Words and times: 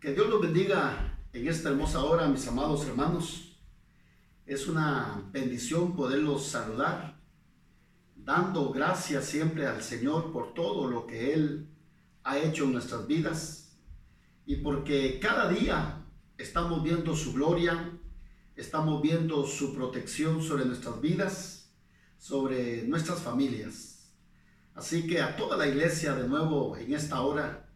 Que 0.00 0.14
Dios 0.14 0.28
los 0.28 0.40
bendiga 0.40 1.18
en 1.32 1.48
esta 1.48 1.70
hermosa 1.70 2.04
hora, 2.04 2.28
mis 2.28 2.46
amados 2.46 2.86
hermanos. 2.86 3.58
Es 4.46 4.68
una 4.68 5.28
bendición 5.32 5.96
poderlos 5.96 6.46
saludar, 6.46 7.20
dando 8.14 8.70
gracias 8.70 9.24
siempre 9.24 9.66
al 9.66 9.82
Señor 9.82 10.30
por 10.30 10.54
todo 10.54 10.88
lo 10.88 11.04
que 11.04 11.34
Él 11.34 11.68
ha 12.22 12.38
hecho 12.38 12.62
en 12.62 12.74
nuestras 12.74 13.08
vidas 13.08 13.76
y 14.46 14.56
porque 14.56 15.18
cada 15.18 15.48
día 15.48 16.04
estamos 16.36 16.84
viendo 16.84 17.16
su 17.16 17.32
gloria, 17.32 17.90
estamos 18.54 19.02
viendo 19.02 19.44
su 19.48 19.74
protección 19.74 20.44
sobre 20.44 20.64
nuestras 20.64 21.00
vidas, 21.00 21.72
sobre 22.18 22.84
nuestras 22.84 23.20
familias. 23.20 24.12
Así 24.76 25.08
que 25.08 25.20
a 25.20 25.34
toda 25.34 25.56
la 25.56 25.66
iglesia 25.66 26.14
de 26.14 26.28
nuevo 26.28 26.76
en 26.76 26.94
esta 26.94 27.20
hora, 27.22 27.68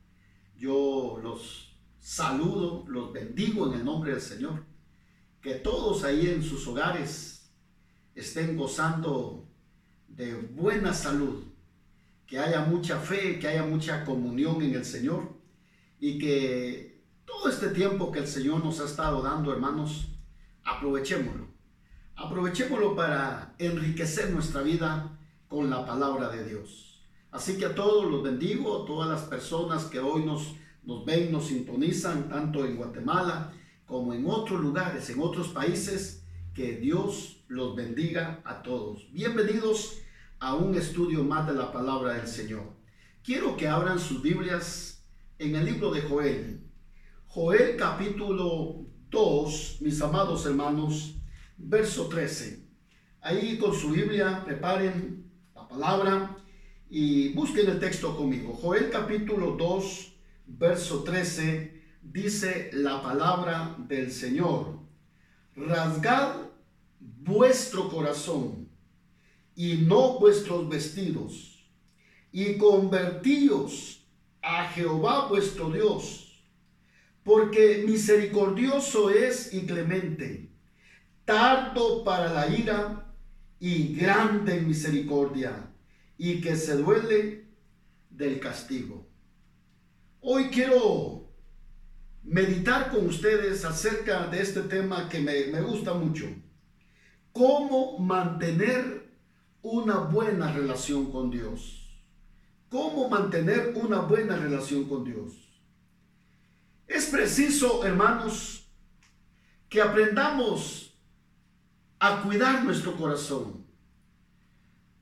yo 0.57 1.19
los 1.21 1.72
saludo, 2.03 2.85
los 2.89 3.13
bendigo 3.13 3.69
en 3.69 3.79
el 3.79 3.85
nombre 3.85 4.11
del 4.11 4.21
Señor. 4.21 4.65
Que 5.41 5.55
todos 5.55 6.05
ahí 6.05 6.27
en 6.27 6.43
sus 6.43 6.67
hogares 6.67 7.51
estén 8.15 8.57
gozando 8.57 9.49
de 10.09 10.35
buena 10.35 10.93
salud, 10.93 11.45
que 12.27 12.39
haya 12.39 12.65
mucha 12.65 12.99
fe, 12.99 13.39
que 13.39 13.49
haya 13.49 13.63
mucha 13.63 14.05
comunión 14.05 14.61
en 14.63 14.75
el 14.75 14.85
Señor 14.85 15.41
y 15.99 16.19
que 16.19 17.05
todo 17.25 17.49
este 17.49 17.69
tiempo 17.69 18.11
que 18.11 18.19
el 18.19 18.27
Señor 18.27 18.65
nos 18.65 18.81
ha 18.81 18.85
estado 18.85 19.23
dando, 19.23 19.53
hermanos, 19.53 20.09
aprovechémoslo. 20.65 21.47
Aprovechémoslo 22.17 22.95
para 22.95 23.55
enriquecer 23.59 24.31
nuestra 24.31 24.63
vida 24.63 25.19
con 25.49 25.71
la 25.71 25.87
palabra 25.87 26.29
de 26.29 26.45
Dios. 26.45 27.07
Así 27.31 27.57
que 27.57 27.67
a 27.67 27.75
todos 27.75 28.11
los 28.11 28.23
bendigo, 28.23 28.83
a 28.83 28.87
todas 28.87 29.09
las 29.09 29.23
personas 29.23 29.85
que 29.87 29.99
hoy 29.99 30.25
nos 30.25 30.55
nos 30.85 31.05
ven, 31.05 31.31
nos 31.31 31.47
sintonizan 31.47 32.29
tanto 32.29 32.65
en 32.65 32.77
Guatemala 32.77 33.53
como 33.87 34.13
en 34.13 34.27
otros 34.27 34.61
lugares, 34.61 35.09
en 35.11 35.21
otros 35.21 35.49
países. 35.49 36.25
Que 36.55 36.77
Dios 36.77 37.43
los 37.49 37.75
bendiga 37.75 38.43
a 38.45 38.63
todos. 38.63 39.11
Bienvenidos 39.11 39.99
a 40.39 40.55
un 40.55 40.75
estudio 40.75 41.25
más 41.25 41.47
de 41.47 41.55
la 41.55 41.73
palabra 41.73 42.13
del 42.15 42.27
Señor. 42.27 42.75
Quiero 43.25 43.57
que 43.57 43.69
abran 43.69 43.99
sus 43.99 44.21
Biblias 44.21 45.03
en 45.39 45.57
el 45.57 45.65
libro 45.65 45.91
de 45.93 46.03
Joel. 46.03 46.61
Joel 47.27 47.77
capítulo 47.77 48.85
2, 49.09 49.79
mis 49.81 50.03
amados 50.03 50.45
hermanos, 50.45 51.15
verso 51.57 52.09
13. 52.09 52.67
Ahí 53.23 53.57
con 53.57 53.75
su 53.75 53.91
Biblia 53.91 54.43
preparen 54.45 55.31
la 55.55 55.67
palabra 55.69 56.37
y 56.91 57.33
busquen 57.33 57.71
el 57.71 57.81
texto 57.81 58.15
conmigo. 58.15 58.53
Joel 58.53 58.91
capítulo 58.91 59.53
2, 59.53 60.12
verso 60.47 61.03
13, 61.03 61.83
dice 62.03 62.71
la 62.73 63.03
palabra 63.03 63.77
del 63.79 64.11
Señor. 64.11 64.81
Rasgad 65.55 66.37
vuestro 67.01 67.91
corazón 67.91 68.69
y 69.55 69.77
no 69.79 70.19
vuestros 70.19 70.69
vestidos, 70.69 71.69
y 72.33 72.57
convertíos 72.57 74.07
a 74.41 74.69
Jehová 74.71 75.29
vuestro 75.29 75.71
Dios, 75.71 76.43
porque 77.23 77.85
misericordioso 77.87 79.11
es 79.11 79.53
y 79.53 79.67
clemente, 79.67 80.51
tardo 81.25 82.03
para 82.03 82.33
la 82.33 82.49
ira 82.49 83.15
y 83.61 83.95
grande 83.95 84.57
en 84.57 84.69
misericordia, 84.69 85.71
y 86.17 86.41
que 86.41 86.57
se 86.57 86.77
duele 86.77 87.47
del 88.11 88.41
castigo. 88.41 89.12
Hoy 90.25 90.51
quiero 90.51 91.29
meditar 92.23 92.93
con 92.93 93.09
ustedes 93.09 93.65
acerca 93.65 94.29
de 94.29 94.41
este 94.41 94.61
tema 94.63 95.09
que 95.09 95.19
me, 95.19 95.61
gusta 95.63 95.95
mucho. 95.95 96.27
Cómo 97.33 97.99
mantener 97.99 99.11
una 99.63 99.97
buena 99.97 100.53
relación 100.53 101.11
con 101.11 101.29
Dios. 101.29 101.91
Cómo 102.69 103.09
mantener 103.09 103.73
una 103.75 103.99
buena 104.03 104.37
relación 104.37 104.85
con 104.85 105.03
Dios. 105.03 105.33
Es 106.87 107.07
preciso, 107.07 107.85
hermanos, 107.85 108.69
que 109.69 109.83
aprendamos 109.83 110.95
a 111.99 112.23
cuidar 112.23 112.63
nuestro 112.63 112.97
corazón. 112.97 113.67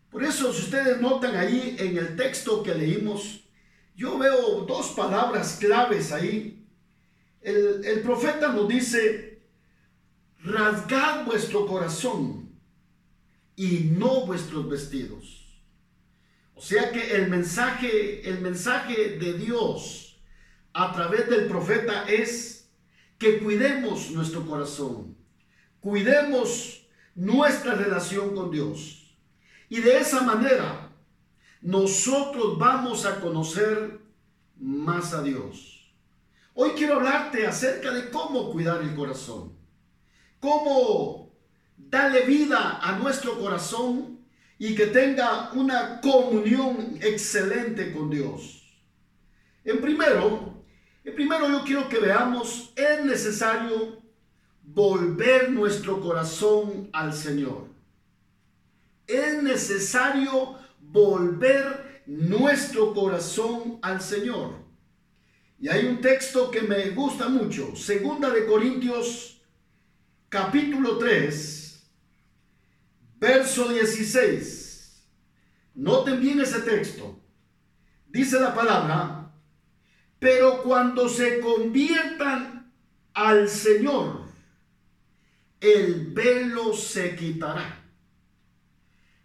Por 0.09 0.25
eso, 0.25 0.51
si 0.51 0.63
ustedes 0.63 0.99
notan 0.99 1.37
ahí 1.37 1.77
en 1.79 1.99
el 1.99 2.17
texto 2.17 2.63
que 2.63 2.75
leímos, 2.75 3.50
yo 4.01 4.17
veo 4.17 4.63
dos 4.63 4.93
palabras 4.93 5.59
claves 5.61 6.11
ahí. 6.11 6.67
El, 7.43 8.01
profeta 8.01 8.49
nos 8.49 8.67
dice, 8.67 9.43
rasgad 10.43 11.27
vuestro 11.27 11.67
corazón 11.67 12.59
y 13.57 13.91
no 13.99 14.25
vuestros 14.25 14.71
vestidos. 14.71 15.61
O 16.55 16.63
sea 16.63 16.91
que 16.91 17.15
el 17.15 17.29
mensaje, 17.29 18.27
el 18.27 18.41
mensaje 18.41 19.19
de 19.19 19.35
Dios 19.35 20.19
a 20.73 20.95
través 20.95 21.29
del 21.29 21.47
profeta 21.47 22.09
es 22.09 22.71
que 23.19 23.39
cuidemos 23.39 24.13
nuestro 24.13 24.47
corazón, 24.47 25.15
cuidemos 25.79 26.89
nuestra 27.15 27.75
relación 27.75 28.35
con 28.35 28.51
Dios. 28.51 29.15
Y 29.69 29.81
de 29.81 29.99
esa 29.99 30.23
manera 30.23 30.90
nosotros 31.61 32.59
vamos 32.59 33.05
a 33.05 33.21
conocer 33.21 34.01
más 34.57 35.13
a 35.13 35.23
Dios. 35.23 35.93
Hoy 36.55 36.71
quiero 36.77 36.97
hablarte 36.97 37.47
acerca 37.47 37.93
de 37.93 38.11
cómo 38.11 38.51
cuidar 38.51 38.83
el 38.83 38.95
corazón, 38.95 39.53
cómo 40.39 41.33
darle 41.77 42.23
vida 42.23 42.79
a 42.83 42.99
nuestro 42.99 43.39
corazón 43.39 44.21
y 44.59 44.75
que 44.75 44.87
tenga 44.87 45.53
una 45.53 46.01
comunión 46.01 46.99
excelente 47.01 47.93
con 47.93 48.11
Dios. 48.11 48.63
En 49.65 49.81
primero, 49.81 50.63
en 51.05 51.15
primero 51.15 51.49
yo 51.49 51.65
quiero 51.65 51.89
que 51.89 51.99
veamos, 51.99 52.73
es 52.77 53.05
necesario 53.05 54.03
volver 54.63 55.51
nuestro 55.51 56.01
corazón 56.01 56.91
al 56.93 57.13
Señor. 57.15 57.69
Es 59.07 59.43
necesario 59.43 60.60
volver 60.93 62.03
nuestro 62.07 62.93
corazón 62.93 63.79
al 63.83 64.01
Señor. 64.01 64.55
Y 65.59 65.69
hay 65.69 65.87
un 65.87 66.01
texto 66.01 66.51
que 66.51 66.63
me 66.63 66.91
gusta 66.91 67.29
mucho, 67.29 67.77
Segunda 67.77 68.31
de 68.31 68.47
Corintios 68.47 69.43
capítulo 70.29 70.97
3, 70.97 71.91
verso 73.19 73.69
16. 73.69 75.07
Noten 75.75 76.21
bien 76.21 76.41
ese 76.41 76.61
texto. 76.61 77.19
Dice 78.07 78.41
la 78.41 78.55
palabra, 78.55 79.33
pero 80.19 80.63
cuando 80.63 81.09
se 81.09 81.41
conviertan 81.41 82.73
al 83.15 83.49
Señor, 83.49 84.25
el 85.61 86.13
velo 86.13 86.73
se 86.73 87.15
quitará. 87.15 87.80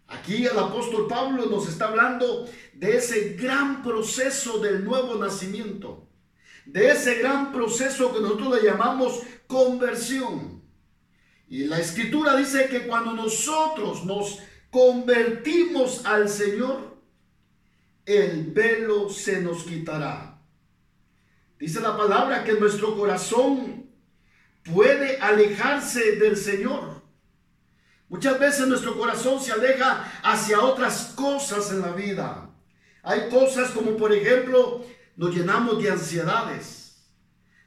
Aquí 0.08 0.46
el 0.46 0.58
apóstol 0.58 1.06
Pablo 1.08 1.46
nos 1.46 1.68
está 1.68 1.88
hablando 1.88 2.48
de 2.74 2.96
ese 2.96 3.34
gran 3.34 3.82
proceso 3.82 4.58
del 4.58 4.84
nuevo 4.84 5.16
nacimiento, 5.16 6.08
de 6.64 6.90
ese 6.90 7.16
gran 7.16 7.52
proceso 7.52 8.12
que 8.14 8.20
nosotros 8.20 8.56
le 8.56 8.68
llamamos 8.68 9.22
conversión. 9.46 10.62
Y 11.48 11.64
la 11.64 11.78
escritura 11.78 12.36
dice 12.36 12.68
que 12.68 12.86
cuando 12.86 13.12
nosotros 13.14 14.04
nos 14.04 14.40
convertimos 14.70 16.04
al 16.04 16.28
Señor, 16.28 16.96
el 18.04 18.52
velo 18.52 19.08
se 19.08 19.40
nos 19.40 19.64
quitará. 19.64 20.40
Dice 21.58 21.80
la 21.80 21.96
palabra 21.96 22.44
que 22.44 22.52
nuestro 22.52 22.96
corazón 22.96 23.90
puede 24.62 25.18
alejarse 25.18 26.16
del 26.16 26.36
Señor. 26.36 26.95
Muchas 28.08 28.38
veces 28.38 28.68
nuestro 28.68 28.96
corazón 28.96 29.40
se 29.40 29.52
aleja 29.52 30.04
hacia 30.22 30.60
otras 30.60 31.12
cosas 31.16 31.70
en 31.72 31.80
la 31.80 31.92
vida. 31.92 32.50
Hay 33.02 33.28
cosas 33.28 33.70
como 33.70 33.96
por 33.96 34.12
ejemplo 34.12 34.84
nos 35.16 35.34
llenamos 35.34 35.82
de 35.82 35.90
ansiedades, 35.90 37.04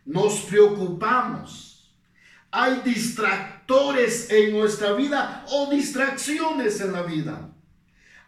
nos 0.05 0.41
preocupamos. 0.41 1.93
Hay 2.51 2.81
distractores 2.83 4.29
en 4.31 4.57
nuestra 4.57 4.93
vida 4.93 5.45
o 5.51 5.69
distracciones 5.69 6.79
en 6.81 6.93
la 6.93 7.03
vida. 7.03 7.51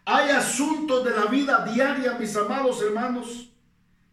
Hay 0.04 0.30
asuntos 0.30 1.04
de 1.04 1.10
la 1.10 1.26
vida 1.26 1.64
diaria, 1.64 2.14
mis 2.14 2.36
amados 2.36 2.82
hermanos, 2.82 3.52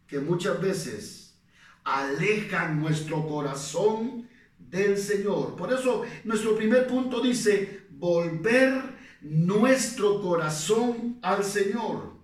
que 0.06 0.18
muchas 0.18 0.60
veces 0.60 1.38
alejan 1.84 2.80
nuestro 2.80 3.26
corazón 3.28 4.28
del 4.58 4.98
Señor. 4.98 5.56
Por 5.56 5.72
eso 5.72 6.04
nuestro 6.24 6.56
primer 6.56 6.86
punto 6.86 7.20
dice, 7.20 7.79
volver 8.00 8.82
nuestro 9.20 10.22
corazón 10.22 11.18
al 11.22 11.44
Señor. 11.44 12.18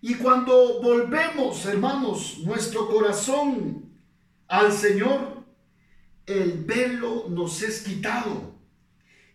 Y 0.00 0.14
cuando 0.14 0.80
volvemos, 0.80 1.66
hermanos, 1.66 2.38
nuestro 2.38 2.88
corazón 2.88 3.92
al 4.48 4.72
Señor, 4.72 5.44
el 6.24 6.64
velo 6.64 7.26
nos 7.28 7.62
es 7.62 7.82
quitado. 7.82 8.54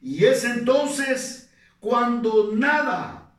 Y 0.02 0.26
es 0.26 0.44
entonces 0.44 1.52
cuando 1.80 2.52
nada 2.56 3.38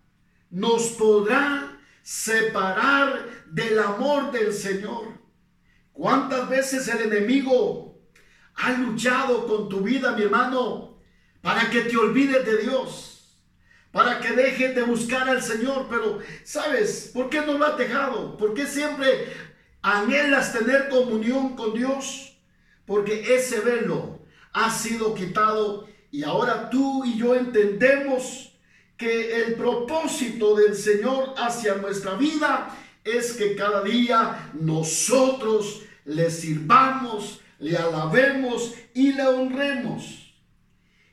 nos 0.51 0.91
podrá 0.91 1.81
separar 2.03 3.27
del 3.51 3.79
amor 3.81 4.31
del 4.31 4.53
Señor. 4.53 5.21
¿Cuántas 5.93 6.49
veces 6.49 6.87
el 6.87 7.13
enemigo 7.13 7.99
ha 8.55 8.73
luchado 8.73 9.47
con 9.47 9.69
tu 9.69 9.81
vida, 9.81 10.13
mi 10.13 10.23
hermano, 10.23 10.96
para 11.47 11.71
que 11.71 11.83
te 11.83 11.97
olvides 11.97 12.45
de 12.45 12.57
Dios? 12.59 13.13
para 13.93 14.21
que 14.21 14.33
dejes 14.33 14.75
de 14.75 14.83
buscar 14.83 15.27
al 15.27 15.41
Señor. 15.43 15.87
Pero, 15.89 16.19
¿sabes 16.45 17.13
por 17.15 17.31
qué 17.31 17.41
no 17.41 17.57
lo 17.57 17.65
has 17.65 17.79
dejado? 17.79 18.37
¿Por 18.37 18.53
qué 18.53 18.67
siempre 18.67 19.33
anhelas 19.81 20.53
tener 20.53 20.91
comunión 20.91 21.57
con 21.57 21.73
Dios? 21.73 22.37
Porque 22.85 23.35
ese 23.35 23.61
velo 23.61 24.19
ha 24.53 24.71
sido 24.71 25.15
quitado 25.15 25.89
y 26.11 26.25
ahora 26.25 26.69
tú 26.69 27.07
y 27.07 27.17
yo 27.17 27.35
entendemos 27.35 28.53
que 28.99 29.45
el 29.45 29.55
propósito 29.55 30.57
del 30.57 30.75
Señor 30.75 31.33
hacia 31.39 31.77
nuestra 31.77 32.17
vida 32.17 32.77
es 33.03 33.33
que 33.33 33.57
cada 33.57 33.83
día 33.83 34.51
nosotros 34.53 35.85
le 36.05 36.31
sirvamos, 36.31 37.41
le 37.61 37.79
alabemos 37.79 38.75
y 38.93 39.13
le 39.13 39.27
honremos. 39.27 40.26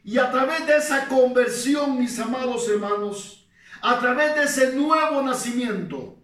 Y 0.03 0.17
a 0.17 0.29
través 0.29 0.67
de 0.67 0.77
esa 0.77 1.07
conversión, 1.07 1.97
mis 1.97 2.19
amados 2.19 2.67
hermanos, 2.67 3.47
a 3.81 3.99
través 3.99 4.35
de 4.35 4.43
ese 4.43 4.73
nuevo 4.73 5.21
nacimiento 5.21 6.17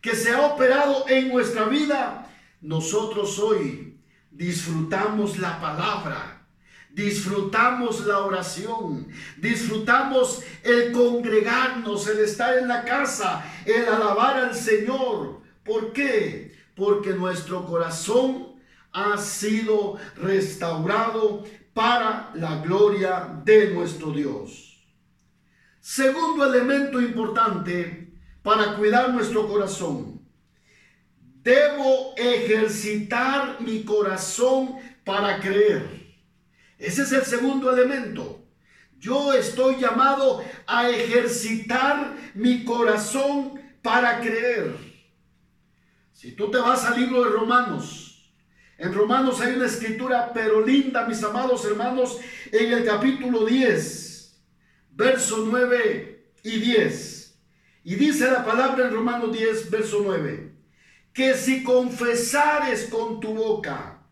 que 0.00 0.14
se 0.14 0.32
ha 0.32 0.46
operado 0.46 1.04
en 1.08 1.28
nuestra 1.28 1.64
vida, 1.64 2.30
nosotros 2.62 3.38
hoy 3.38 4.00
disfrutamos 4.30 5.38
la 5.38 5.60
palabra, 5.60 6.46
disfrutamos 6.90 8.06
la 8.06 8.20
oración, 8.20 9.08
disfrutamos 9.36 10.42
el 10.62 10.92
congregarnos, 10.92 12.08
el 12.08 12.20
estar 12.20 12.56
en 12.56 12.68
la 12.68 12.84
casa, 12.84 13.44
el 13.66 13.86
alabar 13.86 14.38
al 14.38 14.54
Señor. 14.54 15.42
¿Por 15.62 15.92
qué? 15.92 16.56
Porque 16.74 17.10
nuestro 17.10 17.66
corazón 17.66 18.56
ha 18.92 19.18
sido 19.18 19.98
restaurado 20.16 21.44
para 21.76 22.30
la 22.36 22.62
gloria 22.62 23.42
de 23.44 23.70
nuestro 23.74 24.10
Dios. 24.10 24.82
Segundo 25.78 26.46
elemento 26.46 27.02
importante 27.02 28.14
para 28.42 28.76
cuidar 28.76 29.12
nuestro 29.12 29.46
corazón. 29.46 30.26
Debo 31.42 32.14
ejercitar 32.16 33.60
mi 33.60 33.84
corazón 33.84 34.76
para 35.04 35.38
creer. 35.38 36.16
Ese 36.78 37.02
es 37.02 37.12
el 37.12 37.24
segundo 37.26 37.70
elemento. 37.70 38.42
Yo 38.98 39.34
estoy 39.34 39.76
llamado 39.76 40.42
a 40.66 40.88
ejercitar 40.88 42.16
mi 42.32 42.64
corazón 42.64 43.60
para 43.82 44.20
creer. 44.20 44.74
Si 46.14 46.32
tú 46.32 46.50
te 46.50 46.56
vas 46.56 46.86
al 46.86 46.98
libro 46.98 47.22
de 47.22 47.32
Romanos, 47.32 48.05
en 48.78 48.92
Romanos 48.92 49.40
hay 49.40 49.54
una 49.54 49.66
escritura, 49.66 50.32
pero 50.34 50.64
linda, 50.64 51.06
mis 51.06 51.22
amados 51.22 51.64
hermanos, 51.64 52.18
en 52.52 52.72
el 52.72 52.84
capítulo 52.84 53.46
10, 53.46 54.40
verso 54.90 55.44
9 55.48 56.32
y 56.42 56.60
10. 56.60 57.38
Y 57.84 57.94
dice 57.94 58.30
la 58.30 58.44
palabra 58.44 58.86
en 58.86 58.94
Romanos 58.94 59.32
10, 59.32 59.70
verso 59.70 60.00
9, 60.04 60.52
que 61.12 61.34
si 61.34 61.62
confesares 61.62 62.86
con 62.86 63.20
tu 63.20 63.34
boca 63.34 64.02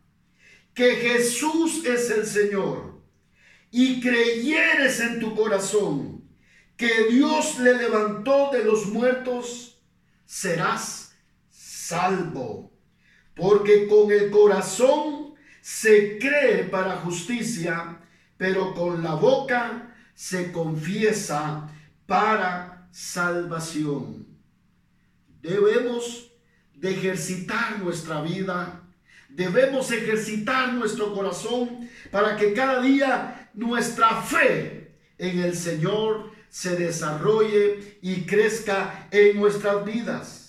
que 0.72 0.96
Jesús 0.96 1.84
es 1.84 2.10
el 2.10 2.26
Señor 2.26 3.02
y 3.70 4.00
creyeres 4.00 5.00
en 5.00 5.20
tu 5.20 5.34
corazón 5.34 6.24
que 6.76 7.08
Dios 7.10 7.58
le 7.58 7.74
levantó 7.74 8.50
de 8.52 8.64
los 8.64 8.86
muertos, 8.86 9.80
serás 10.24 11.14
salvo. 11.50 12.73
Porque 13.34 13.86
con 13.88 14.10
el 14.12 14.30
corazón 14.30 15.34
se 15.60 16.18
cree 16.18 16.64
para 16.64 16.96
justicia, 16.96 17.98
pero 18.36 18.74
con 18.74 19.02
la 19.02 19.14
boca 19.14 19.94
se 20.14 20.52
confiesa 20.52 21.68
para 22.06 22.88
salvación. 22.92 24.26
Debemos 25.40 26.30
de 26.74 26.90
ejercitar 26.90 27.78
nuestra 27.80 28.20
vida, 28.22 28.82
debemos 29.28 29.90
ejercitar 29.90 30.72
nuestro 30.74 31.14
corazón 31.14 31.88
para 32.10 32.36
que 32.36 32.52
cada 32.52 32.80
día 32.80 33.50
nuestra 33.54 34.22
fe 34.22 34.96
en 35.18 35.40
el 35.40 35.56
Señor 35.56 36.32
se 36.48 36.76
desarrolle 36.76 37.98
y 38.00 38.22
crezca 38.26 39.08
en 39.10 39.40
nuestras 39.40 39.84
vidas. 39.84 40.43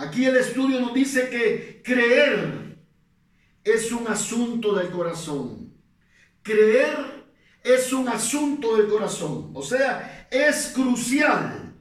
Aquí 0.00 0.24
el 0.24 0.36
estudio 0.38 0.80
nos 0.80 0.94
dice 0.94 1.28
que 1.28 1.82
creer 1.84 2.78
es 3.62 3.92
un 3.92 4.08
asunto 4.08 4.74
del 4.74 4.88
corazón. 4.90 5.74
Creer 6.42 7.26
es 7.62 7.92
un 7.92 8.08
asunto 8.08 8.78
del 8.78 8.88
corazón. 8.88 9.50
O 9.52 9.62
sea, 9.62 10.26
es 10.30 10.72
crucial 10.74 11.74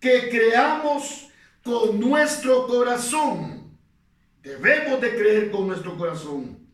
que 0.00 0.30
creamos 0.30 1.28
con 1.62 2.00
nuestro 2.00 2.66
corazón. 2.66 3.76
Debemos 4.40 4.98
de 5.02 5.14
creer 5.14 5.50
con 5.50 5.66
nuestro 5.66 5.94
corazón. 5.98 6.66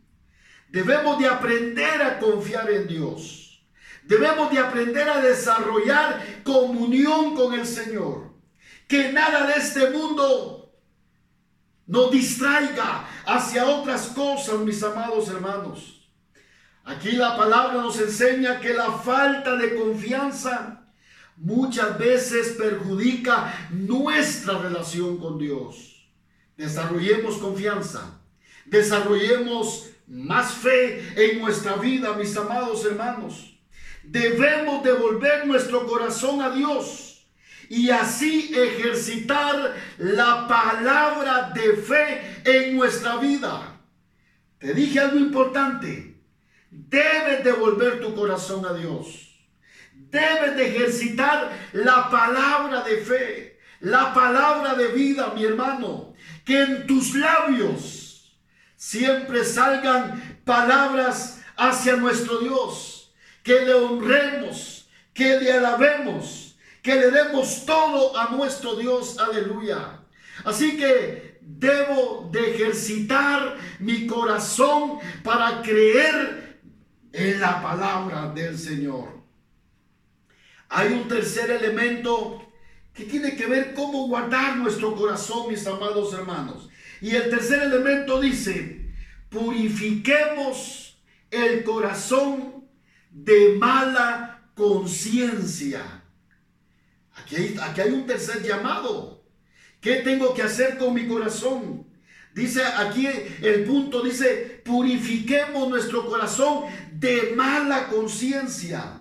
Debemos 0.69 1.19
de 1.19 1.27
aprender 1.27 2.03
a 2.03 2.21
confiar 2.21 2.71
en 2.71 2.87
Dios. 2.87 3.67
Debemos 4.05 4.49
de 4.53 4.61
aprender 4.61 5.09
a 5.09 5.21
desarrollar 5.21 6.25
comunión 6.45 7.35
con 7.35 7.53
el 7.53 7.67
Señor. 7.67 8.33
Que 8.87 9.11
nada 9.11 9.49
de 9.49 9.55
este 9.55 9.91
mundo 9.91 10.64
no 11.87 12.09
distraiga 12.09 13.07
hacia 13.27 13.67
otras 13.67 14.09
cosas, 14.09 14.61
mis 14.61 14.83
amados 14.83 15.29
hermanos. 15.29 16.09
Aquí 16.85 17.13
la 17.13 17.37
palabra 17.37 17.75
nos 17.75 17.99
enseña 18.01 18.61
que 18.61 18.75
la 18.75 18.93
falta 18.93 19.57
de 19.57 19.75
confianza 19.75 20.83
muchas 21.37 21.99
veces 21.99 22.57
perjudica 22.59 23.69
nuestra 23.71 24.59
relación 24.59 25.19
con 25.19 25.39
Dios. 25.39 26.09
Desarrollemos 26.57 27.39
confianza, 27.39 28.21
desarrollemos 28.67 29.91
más 30.07 30.53
fe 30.53 31.03
en 31.17 31.41
nuestra 31.41 31.77
vida, 31.77 32.13
mis 32.15 32.37
amados 32.37 32.85
hermanos. 32.85 33.59
Debemos 34.03 34.85
devolver 34.85 35.47
nuestro 35.47 35.87
corazón 35.87 36.43
a 36.43 36.51
Dios 36.51 37.04
y 37.69 37.91
así 37.91 38.53
ejercitar 38.55 39.75
la 39.99 40.47
palabra 40.49 41.51
de 41.55 41.77
fe 41.77 42.43
en 42.45 42.77
nuestra 42.77 43.17
vida. 43.17 43.81
Te 44.59 44.75
dije 44.75 45.01
algo 45.01 45.19
importante. 45.19 46.17
Debes 46.71 47.45
devolver 47.45 48.01
tu 48.01 48.15
corazón 48.15 48.67
a 48.67 48.75
Dios. 48.75 49.31
Debes 49.93 50.57
de 50.57 50.67
ejercitar 50.69 51.53
la 51.73 52.11
palabra 52.11 52.83
de 52.83 52.99
fe, 52.99 53.59
la 53.81 54.13
palabra 54.13 54.75
de 54.75 54.89
vida, 54.89 55.33
mi 55.35 55.45
hermano. 55.45 56.15
Que 56.45 56.63
en 56.63 56.87
tus 56.87 57.15
labios 57.15 58.39
siempre 58.77 59.45
salgan 59.45 60.41
palabras 60.45 61.43
hacia 61.57 61.97
nuestro 61.97 62.39
Dios. 62.39 63.15
Que 63.43 63.61
le 63.61 63.75
honremos, 63.75 64.89
que 65.13 65.41
le 65.41 65.53
alabemos 65.53 66.44
que 66.85 66.95
le 66.97 67.11
demos 67.11 67.65
todo 67.65 68.15
a 68.15 68.29
nuestro 68.29 68.77
Dios, 68.77 69.19
aleluya. 69.19 70.01
Así 70.45 70.77
que 70.77 71.39
debo 71.41 72.29
de 72.31 72.51
ejercitar 72.51 73.57
mi 73.79 74.07
corazón 74.07 74.99
para 75.23 75.63
creer 75.63 76.61
en 77.11 77.41
la 77.41 77.63
palabra 77.63 78.31
del 78.35 78.59
Señor. 78.59 79.09
Hay 80.69 80.93
un 80.93 81.09
tercer 81.09 81.51
elemento 81.53 82.53
que 82.93 83.05
tiene 83.05 83.35
que 83.35 83.47
ver 83.47 83.73
cómo 83.73 84.07
guardar 84.07 84.59
nuestro 84.59 84.95
corazón, 84.95 85.49
mis 85.49 85.67
amados 85.67 86.13
hermanos. 86.13 86.69
Y 87.01 87.17
el 87.17 87.31
tercer 87.31 87.63
elemento 87.63 88.21
dice, 88.21 88.91
purifiquemos 89.31 90.99
el 91.31 91.65
corazón 91.65 92.69
de 93.11 93.57
mala 93.59 94.51
conciencia. 94.55 96.04
Aquí 97.63 97.81
hay, 97.81 97.91
un 97.91 98.07
tercer 98.07 98.43
llamado. 98.43 99.25
¿Qué 99.81 99.97
tengo 99.97 100.33
que 100.35 100.43
hacer 100.43 100.79
con 100.79 100.95
mi 100.95 101.09
corazón? 101.09 101.87
Dice 102.35 102.65
aquí 102.65 103.09
el 103.43 103.65
punto, 103.65 104.03
dice, 104.03 104.63
purifiquemos 104.65 105.69
nuestro 105.69 106.07
corazón 106.07 106.65
de 106.93 107.33
mala 107.37 107.89
conciencia. 107.89 109.01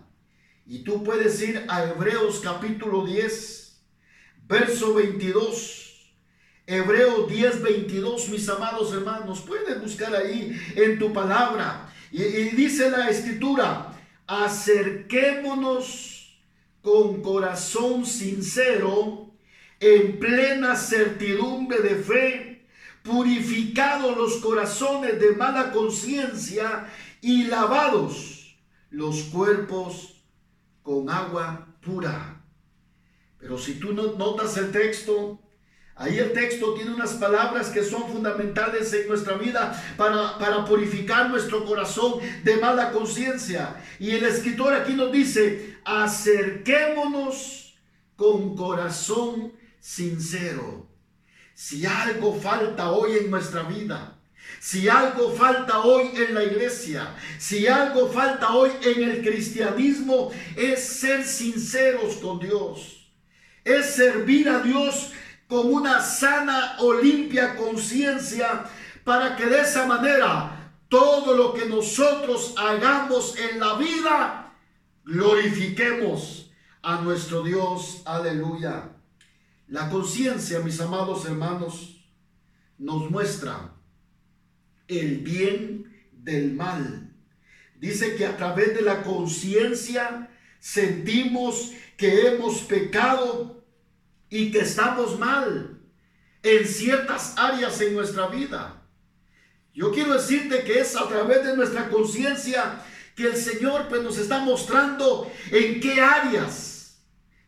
Y 0.65 0.79
tú 0.79 1.03
puedes 1.03 1.41
ir 1.41 1.65
a 1.67 1.83
Hebreos 1.83 2.39
capítulo 2.43 3.05
10, 3.05 3.81
verso 4.47 4.93
22. 4.93 5.81
Hebreo 6.65 7.27
10, 7.27 7.61
22, 7.61 8.29
mis 8.29 8.47
amados 8.47 8.93
hermanos, 8.93 9.41
puedes 9.41 9.81
buscar 9.81 10.15
ahí 10.15 10.57
en 10.75 10.97
tu 10.97 11.11
palabra. 11.11 11.93
Y, 12.09 12.23
y 12.23 12.49
dice 12.51 12.89
la 12.89 13.09
escritura, 13.09 13.93
acerquémonos 14.25 16.22
con 16.83 17.21
corazón 17.21 18.05
sincero, 18.05 19.31
en 19.79 20.19
plena 20.19 20.75
certidumbre 20.75 21.79
de 21.79 21.95
fe, 21.95 22.67
purificados 23.01 24.15
los 24.15 24.35
corazones 24.37 25.19
de 25.19 25.31
mala 25.31 25.71
conciencia 25.71 26.87
y 27.21 27.45
lavados 27.45 28.57
los 28.89 29.23
cuerpos 29.23 30.23
con 30.83 31.09
agua 31.09 31.73
pura. 31.81 32.43
Pero 33.39 33.57
si 33.57 33.79
tú 33.79 33.93
no 33.93 34.13
notas 34.13 34.55
el 34.57 34.71
texto, 34.71 35.39
Ahí 35.95 36.17
el 36.17 36.33
texto 36.33 36.73
tiene 36.73 36.93
unas 36.93 37.13
palabras 37.13 37.69
que 37.69 37.83
son 37.83 38.11
fundamentales 38.11 38.91
en 38.93 39.07
nuestra 39.07 39.35
vida 39.35 39.79
para, 39.95 40.39
para 40.39 40.65
purificar 40.65 41.29
nuestro 41.29 41.63
corazón 41.65 42.15
de 42.43 42.57
mala 42.57 42.91
conciencia. 42.91 43.75
Y 43.99 44.11
el 44.11 44.23
escritor 44.23 44.73
aquí 44.73 44.93
nos 44.93 45.11
dice, 45.11 45.77
acerquémonos 45.85 47.75
con 48.15 48.55
corazón 48.55 49.53
sincero. 49.79 50.87
Si 51.53 51.85
algo 51.85 52.33
falta 52.33 52.91
hoy 52.91 53.17
en 53.19 53.29
nuestra 53.29 53.61
vida, 53.63 54.17
si 54.59 54.89
algo 54.89 55.31
falta 55.31 55.81
hoy 55.81 56.09
en 56.15 56.33
la 56.33 56.43
iglesia, 56.43 57.15
si 57.37 57.67
algo 57.67 58.09
falta 58.09 58.53
hoy 58.53 58.71
en 58.81 59.03
el 59.03 59.21
cristianismo, 59.21 60.31
es 60.55 60.81
ser 60.81 61.23
sinceros 61.23 62.15
con 62.15 62.39
Dios. 62.39 63.11
Es 63.63 63.95
servir 63.95 64.49
a 64.49 64.59
Dios 64.59 65.11
con 65.53 65.71
una 65.71 66.01
sana 66.01 66.77
o 66.79 66.95
limpia 66.95 67.55
conciencia 67.55 68.63
para 69.03 69.35
que 69.35 69.45
de 69.45 69.61
esa 69.61 69.85
manera 69.85 70.71
todo 70.89 71.37
lo 71.37 71.53
que 71.53 71.67
nosotros 71.67 72.55
hagamos 72.57 73.37
en 73.37 73.59
la 73.59 73.75
vida, 73.75 74.51
glorifiquemos 75.05 76.51
a 76.81 77.01
nuestro 77.01 77.43
Dios. 77.43 78.01
Aleluya. 78.05 78.95
La 79.67 79.91
conciencia, 79.91 80.59
mis 80.61 80.81
amados 80.81 81.23
hermanos, 81.25 82.03
nos 82.79 83.11
muestra 83.11 83.75
el 84.87 85.19
bien 85.19 86.07
del 86.13 86.55
mal. 86.55 87.13
Dice 87.75 88.15
que 88.15 88.25
a 88.25 88.35
través 88.37 88.73
de 88.73 88.81
la 88.81 89.03
conciencia 89.03 90.31
sentimos 90.59 91.73
que 91.95 92.25
hemos 92.25 92.61
pecado 92.61 93.62
y 94.33 94.49
que 94.49 94.61
estamos 94.61 95.19
mal 95.19 95.79
en 96.41 96.67
ciertas 96.67 97.35
áreas 97.37 97.79
en 97.81 97.93
nuestra 97.93 98.25
vida. 98.25 98.81
Yo 99.75 99.91
quiero 99.91 100.13
decirte 100.13 100.63
que 100.63 100.79
es 100.79 100.95
a 100.95 101.07
través 101.07 101.45
de 101.45 101.55
nuestra 101.55 101.87
conciencia 101.87 102.81
que 103.15 103.27
el 103.27 103.35
Señor 103.35 103.87
pues 103.89 104.01
nos 104.01 104.17
está 104.17 104.39
mostrando 104.39 105.31
en 105.51 105.79
qué 105.79 106.01
áreas 106.01 106.99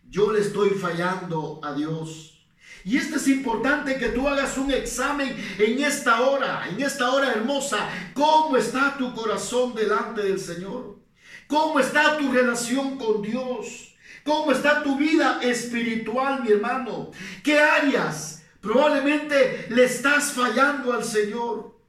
yo 0.08 0.32
le 0.32 0.42
estoy 0.42 0.70
fallando 0.70 1.60
a 1.64 1.74
Dios. 1.74 2.48
Y 2.84 2.98
esto 2.98 3.16
es 3.16 3.28
importante 3.30 3.98
que 3.98 4.10
tú 4.10 4.28
hagas 4.28 4.56
un 4.56 4.70
examen 4.70 5.36
en 5.58 5.84
esta 5.84 6.22
hora, 6.22 6.68
en 6.70 6.80
esta 6.80 7.10
hora 7.10 7.32
hermosa. 7.32 7.90
¿Cómo 8.14 8.58
está 8.58 8.96
tu 8.96 9.12
corazón 9.16 9.74
delante 9.74 10.22
del 10.22 10.40
Señor? 10.40 11.00
¿Cómo 11.48 11.80
está 11.80 12.16
tu 12.20 12.32
relación 12.32 13.00
con 13.00 13.24
Dios? 13.24 13.95
¿Cómo 14.26 14.52
está 14.52 14.82
tu 14.82 14.98
vida 14.98 15.40
espiritual, 15.44 16.42
mi 16.42 16.52
hermano? 16.52 17.12
¿Qué 17.44 17.60
áreas 17.60 18.44
probablemente 18.60 19.68
le 19.70 19.84
estás 19.84 20.32
fallando 20.32 20.94
al 20.94 21.04
Señor? 21.04 21.80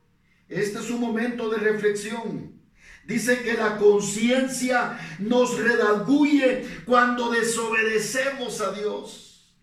Este 0.46 0.78
es 0.78 0.90
un 0.90 1.00
momento 1.00 1.48
de 1.48 1.56
reflexión. 1.56 2.60
Dice 3.06 3.40
que 3.40 3.54
la 3.54 3.78
conciencia 3.78 4.98
nos 5.18 5.58
redarguye 5.58 6.82
cuando 6.84 7.30
desobedecemos 7.30 8.60
a 8.60 8.72
Dios. 8.72 9.56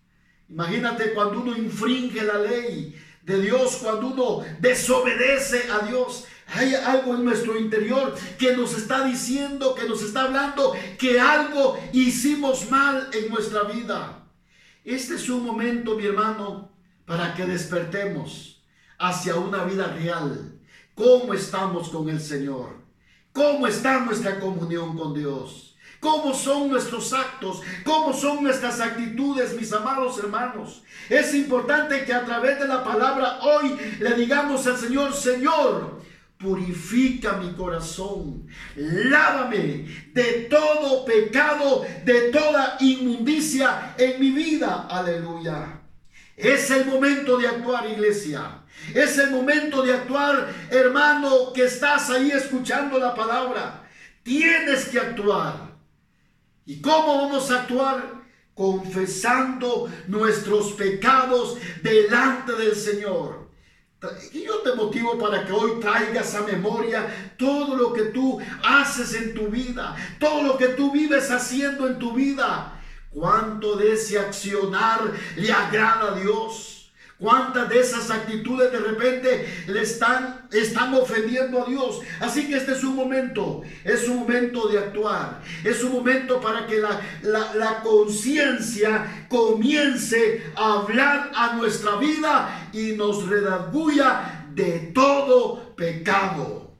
Imagínate 0.48 1.14
cuando 1.14 1.42
uno 1.42 1.56
infringe 1.56 2.24
la 2.24 2.40
ley 2.40 3.00
de 3.22 3.40
Dios, 3.40 3.76
cuando 3.80 4.08
uno 4.08 4.44
desobedece 4.58 5.70
a 5.70 5.86
Dios. 5.86 6.26
Hay 6.46 6.74
algo 6.74 7.14
en 7.14 7.24
nuestro 7.24 7.58
interior 7.58 8.14
que 8.38 8.56
nos 8.56 8.76
está 8.76 9.04
diciendo, 9.04 9.74
que 9.74 9.88
nos 9.88 10.02
está 10.02 10.22
hablando 10.22 10.74
que 10.98 11.18
algo 11.18 11.78
hicimos 11.92 12.70
mal 12.70 13.08
en 13.12 13.30
nuestra 13.30 13.62
vida. 13.64 14.24
Este 14.84 15.14
es 15.14 15.28
un 15.28 15.44
momento, 15.44 15.96
mi 15.96 16.06
hermano, 16.06 16.70
para 17.06 17.34
que 17.34 17.46
despertemos 17.46 18.62
hacia 18.98 19.36
una 19.36 19.64
vida 19.64 19.86
real. 19.88 20.60
¿Cómo 20.94 21.34
estamos 21.34 21.88
con 21.88 22.08
el 22.08 22.20
Señor? 22.20 22.84
¿Cómo 23.32 23.66
está 23.66 24.00
nuestra 24.00 24.38
comunión 24.38 24.96
con 24.96 25.12
Dios? 25.12 25.74
¿Cómo 25.98 26.34
son 26.34 26.68
nuestros 26.68 27.14
actos? 27.14 27.62
¿Cómo 27.82 28.12
son 28.12 28.44
nuestras 28.44 28.78
actitudes, 28.78 29.58
mis 29.58 29.72
amados 29.72 30.18
hermanos? 30.18 30.82
Es 31.08 31.34
importante 31.34 32.04
que 32.04 32.12
a 32.12 32.24
través 32.24 32.60
de 32.60 32.68
la 32.68 32.84
palabra 32.84 33.40
hoy 33.40 33.74
le 33.98 34.14
digamos 34.14 34.66
al 34.66 34.76
Señor, 34.76 35.14
Señor, 35.14 36.02
purifica 36.44 37.38
mi 37.38 37.54
corazón, 37.54 38.46
lávame 38.76 39.86
de 40.12 40.46
todo 40.50 41.04
pecado, 41.06 41.86
de 42.04 42.30
toda 42.30 42.76
inmundicia 42.80 43.94
en 43.96 44.20
mi 44.20 44.30
vida. 44.30 44.86
Aleluya. 44.90 45.80
Es 46.36 46.70
el 46.70 46.84
momento 46.84 47.38
de 47.38 47.48
actuar, 47.48 47.88
iglesia. 47.88 48.60
Es 48.94 49.16
el 49.18 49.30
momento 49.30 49.82
de 49.82 49.94
actuar, 49.94 50.52
hermano, 50.70 51.52
que 51.54 51.64
estás 51.64 52.10
ahí 52.10 52.30
escuchando 52.30 52.98
la 52.98 53.14
palabra. 53.14 53.88
Tienes 54.22 54.86
que 54.86 54.98
actuar. 54.98 55.74
¿Y 56.66 56.80
cómo 56.80 57.22
vamos 57.22 57.50
a 57.50 57.62
actuar? 57.62 58.22
Confesando 58.52 59.90
nuestros 60.08 60.72
pecados 60.72 61.56
delante 61.82 62.52
del 62.52 62.74
Señor. 62.76 63.43
Y 64.32 64.44
yo 64.44 64.58
te 64.60 64.74
motivo 64.74 65.18
para 65.18 65.44
que 65.44 65.52
hoy 65.52 65.80
traigas 65.80 66.34
a 66.34 66.42
memoria 66.42 67.32
todo 67.36 67.76
lo 67.76 67.92
que 67.92 68.04
tú 68.04 68.40
haces 68.62 69.14
en 69.14 69.34
tu 69.34 69.48
vida, 69.48 69.96
todo 70.18 70.42
lo 70.42 70.58
que 70.58 70.68
tú 70.68 70.90
vives 70.90 71.30
haciendo 71.30 71.86
en 71.86 71.98
tu 71.98 72.12
vida. 72.12 72.70
Cuánto 73.10 73.76
de 73.76 73.92
ese 73.92 74.18
accionar 74.18 75.00
le 75.36 75.52
agrada 75.52 76.12
a 76.12 76.14
Dios. 76.18 76.73
Cuántas 77.24 77.70
de 77.70 77.80
esas 77.80 78.10
actitudes 78.10 78.70
de 78.70 78.80
repente 78.80 79.64
le 79.66 79.80
están, 79.80 80.46
están 80.52 80.92
ofendiendo 80.92 81.62
a 81.62 81.64
Dios. 81.64 82.00
Así 82.20 82.46
que 82.46 82.56
este 82.56 82.72
es 82.72 82.84
un 82.84 82.94
momento, 82.94 83.62
es 83.82 84.06
un 84.06 84.18
momento 84.18 84.68
de 84.68 84.78
actuar. 84.78 85.40
Es 85.64 85.82
un 85.82 85.92
momento 85.92 86.38
para 86.38 86.66
que 86.66 86.76
la, 86.76 87.00
la 87.22 87.80
conciencia 87.82 89.26
comience 89.30 90.42
a 90.54 90.80
hablar 90.80 91.30
a 91.34 91.54
nuestra 91.54 91.96
vida 91.96 92.68
y 92.74 92.92
nos 92.92 93.26
redarguya 93.26 94.50
de 94.54 94.92
todo 94.94 95.74
pecado. 95.76 96.74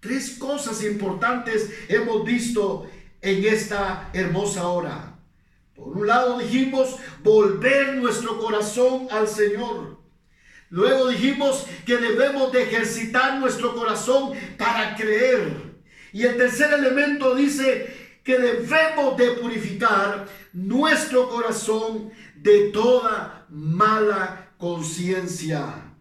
Tres 0.00 0.38
cosas 0.38 0.82
importantes 0.84 1.70
hemos 1.86 2.24
visto 2.24 2.88
en 3.20 3.44
esta 3.44 4.08
hermosa 4.14 4.66
hora. 4.68 5.19
Por 5.80 5.96
un 5.96 6.06
lado 6.06 6.38
dijimos 6.38 6.96
volver 7.24 7.96
nuestro 7.96 8.38
corazón 8.38 9.08
al 9.10 9.26
Señor. 9.26 9.98
Luego 10.68 11.08
dijimos 11.08 11.66
que 11.86 11.96
debemos 11.96 12.52
de 12.52 12.64
ejercitar 12.64 13.40
nuestro 13.40 13.74
corazón 13.74 14.32
para 14.58 14.94
creer. 14.94 15.80
Y 16.12 16.24
el 16.24 16.36
tercer 16.36 16.70
elemento 16.74 17.34
dice 17.34 18.20
que 18.22 18.38
debemos 18.38 19.16
de 19.16 19.30
purificar 19.32 20.28
nuestro 20.52 21.30
corazón 21.30 22.10
de 22.36 22.68
toda 22.72 23.46
mala 23.48 24.52
conciencia. 24.58 25.94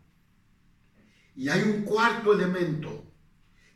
Y 1.37 1.47
hay 1.47 1.61
un 1.61 1.83
cuarto 1.83 2.33
elemento 2.33 3.05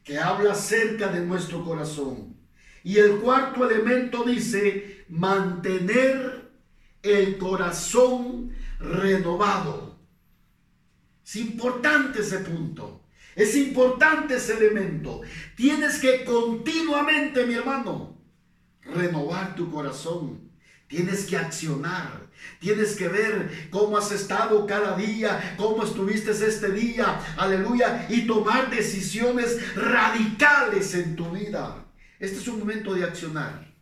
que 0.03 0.19
habla 0.19 0.51
acerca 0.51 1.07
de 1.07 1.21
nuestro 1.21 1.63
corazón. 1.63 2.35
Y 2.83 2.97
el 2.97 3.19
cuarto 3.19 3.67
elemento 3.69 4.25
dice 4.25 5.02
mantener 5.09 6.51
el 7.01 7.37
corazón 7.37 8.51
renovado. 8.79 9.99
Es 11.25 11.35
importante 11.37 12.21
ese 12.21 12.39
punto. 12.39 13.05
Es 13.35 13.55
importante 13.55 14.35
ese 14.35 14.57
elemento. 14.57 15.21
Tienes 15.55 15.99
que 15.99 16.23
continuamente, 16.23 17.45
mi 17.45 17.55
hermano, 17.55 18.17
renovar 18.81 19.55
tu 19.55 19.71
corazón. 19.71 20.51
Tienes 20.87 21.25
que 21.25 21.37
accionar. 21.37 22.23
Tienes 22.59 22.95
que 22.95 23.07
ver 23.07 23.69
cómo 23.69 23.97
has 23.97 24.11
estado 24.11 24.67
cada 24.67 24.95
día, 24.97 25.55
cómo 25.57 25.83
estuviste 25.83 26.31
este 26.31 26.71
día, 26.71 27.19
aleluya, 27.37 28.05
y 28.09 28.27
tomar 28.27 28.69
decisiones 28.69 29.75
radicales 29.75 30.93
en 30.93 31.15
tu 31.15 31.31
vida. 31.31 31.85
Este 32.19 32.37
es 32.37 32.47
un 32.47 32.59
momento 32.59 32.93
de 32.93 33.05
accionar. 33.05 33.72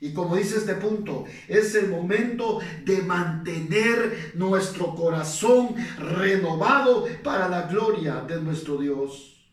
Y 0.00 0.14
como 0.14 0.36
dice 0.36 0.56
este 0.56 0.76
punto, 0.76 1.26
es 1.46 1.74
el 1.74 1.88
momento 1.88 2.60
de 2.84 3.02
mantener 3.02 4.32
nuestro 4.34 4.94
corazón 4.94 5.74
renovado 5.98 7.06
para 7.22 7.48
la 7.48 7.62
gloria 7.62 8.22
de 8.22 8.40
nuestro 8.40 8.78
Dios. 8.78 9.46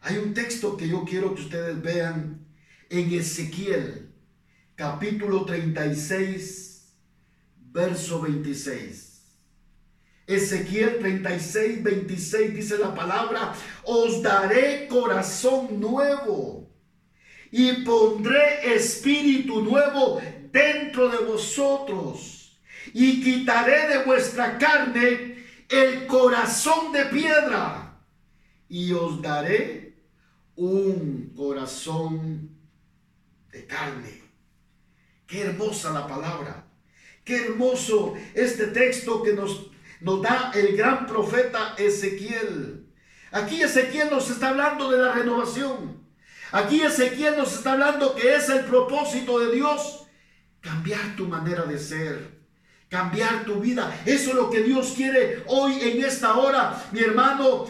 Hay 0.00 0.16
un 0.18 0.34
texto 0.34 0.76
que 0.76 0.88
yo 0.88 1.04
quiero 1.04 1.36
que 1.36 1.42
ustedes 1.42 1.80
vean 1.80 2.44
en 2.88 3.12
Ezequiel, 3.14 4.10
capítulo 4.74 5.44
36, 5.44 6.92
verso 7.72 8.22
26. 8.22 9.06
Ezequiel 10.26 10.98
36, 10.98 11.82
26 11.82 12.54
dice 12.54 12.78
la 12.78 12.92
palabra, 12.92 13.52
os 13.84 14.20
daré 14.20 14.88
corazón 14.88 15.78
nuevo 15.78 16.69
y 17.50 17.72
pondré 17.84 18.74
espíritu 18.74 19.62
nuevo 19.62 20.20
dentro 20.52 21.08
de 21.08 21.18
vosotros 21.18 22.60
y 22.92 23.22
quitaré 23.22 23.88
de 23.88 24.04
vuestra 24.04 24.58
carne 24.58 25.44
el 25.68 26.06
corazón 26.06 26.92
de 26.92 27.04
piedra 27.06 28.00
y 28.68 28.92
os 28.92 29.20
daré 29.20 29.94
un 30.56 31.32
corazón 31.36 32.50
de 33.50 33.66
carne. 33.66 34.22
Qué 35.26 35.42
hermosa 35.42 35.92
la 35.92 36.06
palabra. 36.06 36.66
Qué 37.24 37.46
hermoso 37.46 38.14
este 38.34 38.68
texto 38.68 39.22
que 39.22 39.34
nos 39.34 39.70
nos 40.00 40.22
da 40.22 40.50
el 40.54 40.76
gran 40.76 41.06
profeta 41.06 41.74
Ezequiel. 41.76 42.86
Aquí 43.30 43.62
Ezequiel 43.62 44.10
nos 44.10 44.30
está 44.30 44.48
hablando 44.48 44.90
de 44.90 44.98
la 44.98 45.12
renovación. 45.12 45.99
Aquí 46.52 46.82
Ezequiel 46.82 47.36
nos 47.36 47.54
está 47.54 47.72
hablando 47.72 48.14
que 48.14 48.34
es 48.34 48.48
el 48.48 48.64
propósito 48.64 49.38
de 49.38 49.54
Dios 49.54 50.06
cambiar 50.60 51.16
tu 51.16 51.26
manera 51.26 51.64
de 51.64 51.78
ser, 51.78 52.40
cambiar 52.88 53.44
tu 53.44 53.60
vida. 53.60 54.02
Eso 54.04 54.30
es 54.30 54.36
lo 54.36 54.50
que 54.50 54.62
Dios 54.62 54.92
quiere 54.96 55.44
hoy 55.46 55.80
en 55.80 56.04
esta 56.04 56.36
hora, 56.36 56.84
mi 56.92 57.00
hermano, 57.00 57.66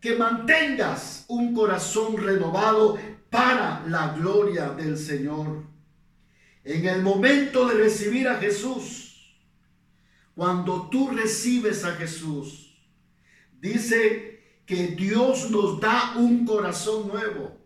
que 0.00 0.16
mantengas 0.16 1.24
un 1.28 1.54
corazón 1.54 2.16
renovado 2.16 2.98
para 3.28 3.84
la 3.86 4.14
gloria 4.14 4.70
del 4.70 4.96
Señor. 4.96 5.64
En 6.64 6.86
el 6.86 7.02
momento 7.02 7.68
de 7.68 7.74
recibir 7.74 8.28
a 8.28 8.36
Jesús, 8.36 9.36
cuando 10.34 10.88
tú 10.88 11.10
recibes 11.10 11.84
a 11.84 11.92
Jesús, 11.92 12.74
dice 13.60 14.62
que 14.64 14.88
Dios 14.88 15.50
nos 15.50 15.80
da 15.80 16.14
un 16.16 16.46
corazón 16.46 17.08
nuevo. 17.08 17.59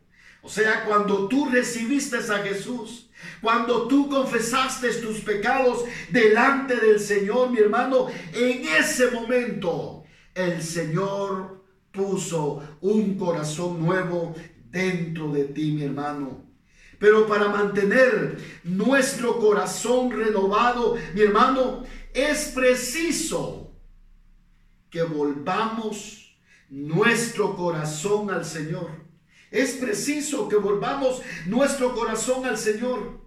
O 0.45 0.49
sea, 0.51 0.85
cuando 0.85 1.27
tú 1.27 1.49
recibiste 1.49 2.19
a 2.19 2.39
Jesús, 2.43 3.09
cuando 3.41 3.89
tú 3.89 4.11
confesaste 4.11 4.93
tus 4.95 5.21
pecados 5.21 5.87
delante 6.11 6.77
del 6.77 7.01
Señor, 7.01 7.51
mi 7.51 7.61
hermano, 7.61 8.09
en 8.35 8.69
ese 8.69 9.11
momento 9.11 10.05
el 10.35 10.63
Señor 10.63 11.65
puso 11.91 12.63
un 12.83 13.17
corazón 13.17 13.81
nuevo 13.81 14.35
dentro 14.71 15.33
de 15.33 15.45
ti, 15.45 15.73
mi 15.73 15.85
hermano. 15.85 16.45
Pero 16.99 17.27
para 17.27 17.49
mantener 17.49 18.37
nuestro 18.65 19.39
corazón 19.39 20.11
renovado, 20.11 20.97
mi 21.15 21.23
hermano, 21.23 21.85
es 22.13 22.53
preciso 22.55 23.73
que 24.91 25.03
volvamos 25.03 26.37
nuestro 26.69 27.57
corazón 27.57 28.31
al 28.31 28.45
Señor. 28.45 29.03
Es 29.54 29.75
preciso 29.75 30.49
que 30.49 30.56
volvamos 30.56 31.23
nuestro 31.46 31.94
corazón 31.94 32.44
al 32.44 32.58
Señor. 32.58 33.20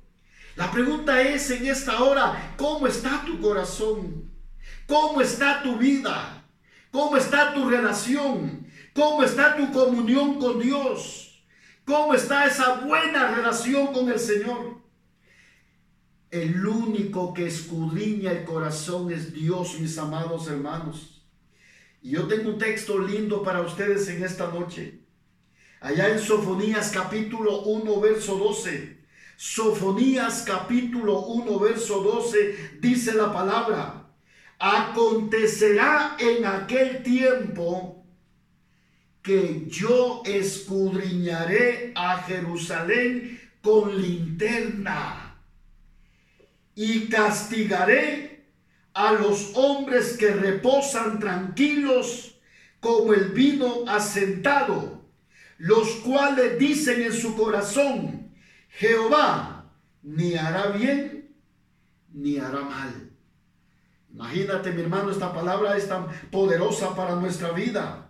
La 0.57 0.69
pregunta 0.69 1.21
es 1.21 1.49
en 1.51 1.65
esta 1.65 2.03
hora, 2.03 2.53
¿cómo 2.57 2.85
está 2.85 3.23
tu 3.25 3.39
corazón? 3.39 4.29
¿Cómo 4.87 5.21
está 5.21 5.63
tu 5.63 5.77
vida? 5.77 6.45
¿Cómo 6.91 7.15
está 7.15 7.53
tu 7.53 7.69
relación? 7.69 8.67
¿Cómo 8.93 9.23
está 9.23 9.55
tu 9.55 9.71
comunión 9.71 10.37
con 10.37 10.59
Dios? 10.59 11.45
¿Cómo 11.85 12.13
está 12.13 12.45
esa 12.45 12.81
buena 12.81 13.33
relación 13.33 13.93
con 13.93 14.11
el 14.11 14.19
Señor? 14.19 14.81
El 16.29 16.67
único 16.67 17.33
que 17.33 17.47
escudriña 17.47 18.33
el 18.33 18.43
corazón 18.43 19.13
es 19.13 19.31
Dios, 19.31 19.79
mis 19.79 19.97
amados 19.97 20.49
hermanos. 20.49 21.25
Y 22.01 22.11
yo 22.11 22.27
tengo 22.27 22.49
un 22.49 22.57
texto 22.57 22.99
lindo 22.99 23.41
para 23.43 23.61
ustedes 23.61 24.09
en 24.09 24.25
esta 24.25 24.51
noche. 24.51 25.06
Allá 25.79 26.09
en 26.09 26.19
Sofonías 26.19 26.89
capítulo 26.91 27.61
1, 27.61 28.01
verso 28.01 28.35
12. 28.35 28.97
Sofonías 29.35 30.41
capítulo 30.41 31.19
1, 31.19 31.59
verso 31.59 32.01
12 32.01 32.79
dice 32.81 33.13
la 33.13 33.31
palabra. 33.31 34.07
Acontecerá 34.57 36.17
en 36.19 36.45
aquel 36.45 37.03
tiempo 37.03 38.03
que 39.21 39.65
yo 39.67 40.23
escudriñaré 40.25 41.91
a 41.95 42.23
Jerusalén 42.23 43.39
con 43.61 44.01
linterna 44.01 45.39
y 46.73 47.07
castigaré 47.07 48.47
a 48.95 49.11
los 49.11 49.51
hombres 49.53 50.17
que 50.17 50.31
reposan 50.31 51.19
tranquilos 51.19 52.39
como 52.79 53.13
el 53.13 53.29
vino 53.29 53.83
asentado, 53.87 54.96
los 55.57 55.89
cuales 55.97 56.59
dicen 56.59 57.01
en 57.01 57.13
su 57.13 57.35
corazón, 57.35 58.31
Jehová 58.69 59.71
ni 60.03 60.35
hará 60.35 60.67
bien 60.67 61.35
ni 62.13 62.37
hará 62.37 62.61
mal. 62.61 63.11
Imagínate, 64.13 64.71
mi 64.71 64.81
hermano, 64.81 65.11
esta 65.11 65.33
palabra 65.33 65.77
es 65.77 65.87
tan 65.87 66.07
poderosa 66.31 66.95
para 66.95 67.15
nuestra 67.15 67.51
vida. 67.51 68.09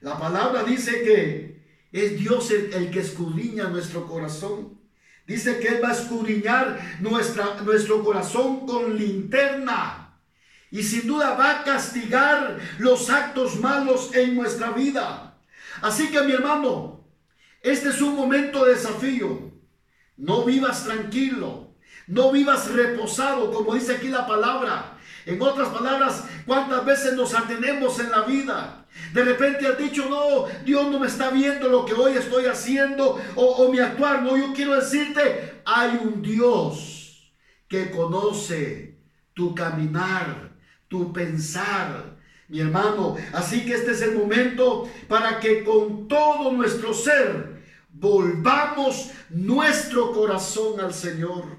La 0.00 0.18
palabra 0.18 0.62
dice 0.62 1.02
que 1.02 1.66
es 1.90 2.18
Dios 2.18 2.50
el, 2.50 2.90
que 2.90 3.00
escudriña 3.00 3.68
nuestro 3.68 4.06
corazón. 4.06 4.78
Dice 5.26 5.58
que 5.58 5.68
Él 5.68 5.82
va 5.82 5.88
a 5.88 5.92
escudriñar 5.92 6.98
nuestra, 7.00 7.60
nuestro 7.62 8.04
corazón 8.04 8.66
con 8.66 8.96
linterna. 8.96 10.16
Y 10.70 10.82
sin 10.82 11.06
duda 11.06 11.34
va 11.34 11.60
a 11.60 11.64
castigar 11.64 12.58
los 12.78 13.10
actos 13.10 13.58
malos 13.58 14.14
en 14.14 14.34
nuestra 14.34 14.70
vida. 14.70 15.27
Así 15.82 16.10
que 16.10 16.20
mi 16.22 16.32
hermano, 16.32 17.04
este 17.62 17.90
es 17.90 18.00
un 18.00 18.16
momento 18.16 18.64
de 18.64 18.74
desafío. 18.74 19.52
No 20.16 20.44
vivas 20.44 20.84
tranquilo. 20.84 21.68
No 22.06 22.32
vivas 22.32 22.70
reposado, 22.72 23.52
como 23.52 23.74
dice 23.74 23.96
aquí 23.96 24.08
la 24.08 24.26
palabra. 24.26 24.98
En 25.26 25.40
otras 25.42 25.68
palabras, 25.68 26.24
¿cuántas 26.46 26.84
veces 26.86 27.14
nos 27.14 27.34
atenemos 27.34 28.00
en 28.00 28.10
la 28.10 28.22
vida? 28.22 28.86
De 29.12 29.24
repente 29.24 29.66
has 29.66 29.76
dicho, 29.76 30.08
no, 30.08 30.46
Dios 30.64 30.90
no 30.90 30.98
me 30.98 31.06
está 31.06 31.30
viendo 31.30 31.68
lo 31.68 31.84
que 31.84 31.92
hoy 31.92 32.16
estoy 32.16 32.46
haciendo 32.46 33.20
o, 33.34 33.70
mi 33.70 33.78
actuar. 33.78 34.22
No, 34.22 34.38
yo 34.38 34.54
quiero 34.54 34.74
decirte, 34.74 35.60
hay 35.66 36.00
un 36.02 36.22
Dios 36.22 37.30
que 37.68 37.90
conoce 37.90 38.98
tu 39.34 39.54
caminar, 39.54 40.56
tu 40.88 41.12
pensar, 41.12 42.16
mi 42.48 42.60
hermano. 42.60 43.16
Así 43.32 43.64
que 43.64 43.74
este 43.74 43.92
es 43.92 44.02
el 44.02 44.14
momento 44.14 44.90
para 45.06 45.38
que 45.38 45.64
con 45.64 46.08
todo 46.08 46.52
nuestro 46.52 46.94
ser 46.94 47.58
volvamos 47.90 49.10
nuestro 49.30 50.12
corazón 50.12 50.80
al 50.80 50.94
Señor. 50.94 51.58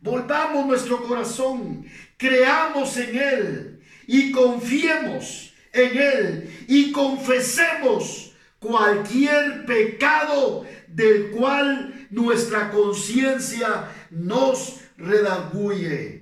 Volvamos 0.00 0.66
nuestro 0.66 1.02
corazón, 1.02 1.84
creamos 2.16 2.96
en 2.96 3.18
Él 3.18 3.80
y 4.06 4.32
confiemos 4.32 5.52
en 5.72 5.98
Él 5.98 6.64
y 6.68 6.90
confesemos 6.90 8.32
cualquier 8.58 9.66
pecado 9.66 10.64
del 10.88 11.30
cual 11.30 12.08
nuestra 12.10 12.70
conciencia 12.70 13.90
nos 14.10 14.80
redarguye. 14.96 16.19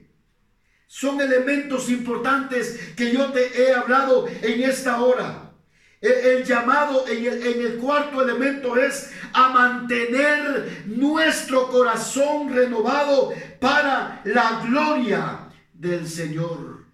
Son 0.89 1.21
elementos 1.21 1.91
importantes 1.91 2.95
que 2.97 3.13
yo 3.13 3.31
te 3.31 3.63
he 3.63 3.75
hablado 3.75 4.27
en 4.27 4.63
esta 4.63 5.03
hora. 5.03 5.53
El, 6.01 6.45
llamado 6.45 7.07
en 7.07 7.27
el, 7.27 7.47
en 7.47 7.61
el 7.61 7.77
cuarto 7.77 8.23
elemento 8.23 8.77
es 8.77 9.13
a 9.35 9.51
mantener 9.51 10.85
nuestro 10.87 11.69
corazón 11.69 12.55
renovado 12.55 13.35
para 13.61 14.23
la 14.25 14.65
gloria 14.65 15.51
del 15.75 16.09
Señor. 16.09 16.87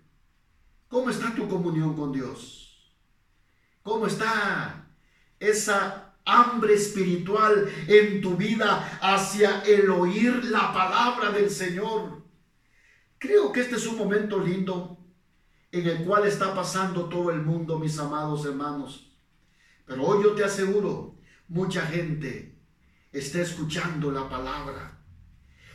¿Cómo 0.89 1.11
está 1.11 1.33
tu 1.33 1.49
comunión 1.49 1.95
con 1.95 2.13
Dios? 2.13 2.93
¿Cómo 3.83 4.09
está 4.09 4.89
esa 5.39 6.15
hambre 6.25 6.75
espiritual 6.75 7.71
en 7.87 8.21
tu 8.21 8.37
vida 8.37 8.99
hacia 9.01 9.61
el 9.61 9.89
oír 9.91 10.47
la 10.47 10.73
palabra 10.73 11.31
del 11.31 11.49
Señor? 11.49 12.24
Creo 13.25 13.53
que 13.53 13.63
este 13.63 13.77
es 13.77 13.87
un 13.87 13.97
momento 13.97 14.39
lindo 14.39 14.99
en 15.73 15.87
el 15.87 16.05
cual 16.05 16.27
está 16.27 16.55
pasando 16.55 17.09
todo 17.09 17.31
el 17.31 17.41
mundo, 17.41 17.79
mis 17.79 17.99
amados 17.99 18.45
hermanos. 18.45 19.17
Pero 19.87 20.05
hoy 20.05 20.23
yo 20.23 20.35
te 20.35 20.45
aseguro, 20.45 21.17
mucha 21.49 21.87
gente 21.87 22.55
está 23.13 23.41
escuchando 23.41 24.11
la 24.11 24.29
palabra 24.29 25.01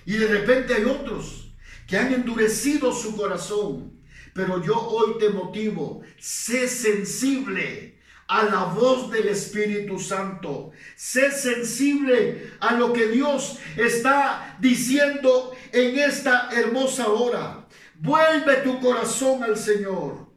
Y 0.06 0.18
de 0.18 0.28
repente 0.28 0.76
hay 0.76 0.84
otros 0.84 1.56
que 1.88 1.98
han 1.98 2.14
endurecido 2.14 2.94
su 2.94 3.18
corazón. 3.18 4.00
Pero 4.36 4.64
yo 4.64 4.80
hoy 4.80 5.18
te 5.18 5.32
motivo, 5.32 6.04
sé 6.20 6.68
sensible 6.68 7.99
a 8.30 8.44
la 8.44 8.63
voz 8.65 9.12
del 9.12 9.28
Espíritu 9.28 10.00
Santo. 10.00 10.72
Sé 10.96 11.32
sensible 11.32 12.54
a 12.60 12.76
lo 12.76 12.94
que 12.94 13.08
Dios 13.08 13.58
está 13.76 14.56
diciendo 14.60 15.52
en 15.72 15.98
esta 15.98 16.50
hermosa 16.52 17.08
hora. 17.08 17.68
Vuelve 17.96 18.58
tu 18.58 18.80
corazón 18.80 19.44
al 19.44 19.58
Señor. 19.58 20.30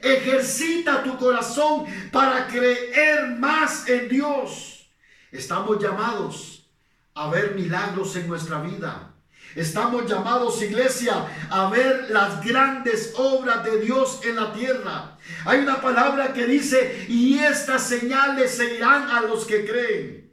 Ejercita 0.00 1.02
tu 1.02 1.18
corazón 1.18 1.86
para 2.12 2.46
creer 2.46 3.30
más 3.36 3.88
en 3.88 4.08
Dios. 4.08 4.88
Estamos 5.32 5.82
llamados 5.82 6.70
a 7.14 7.28
ver 7.30 7.56
milagros 7.56 8.14
en 8.14 8.28
nuestra 8.28 8.62
vida. 8.62 9.09
Estamos 9.56 10.08
llamados, 10.08 10.62
iglesia, 10.62 11.26
a 11.50 11.68
ver 11.70 12.06
las 12.10 12.44
grandes 12.44 13.14
obras 13.16 13.64
de 13.64 13.80
Dios 13.80 14.20
en 14.24 14.36
la 14.36 14.52
tierra. 14.52 15.18
Hay 15.44 15.58
una 15.60 15.80
palabra 15.80 16.32
que 16.32 16.46
dice, 16.46 17.06
y 17.08 17.38
estas 17.38 17.86
señales 17.86 18.52
seguirán 18.52 19.10
a 19.10 19.22
los 19.22 19.44
que 19.44 19.66
creen. 19.66 20.30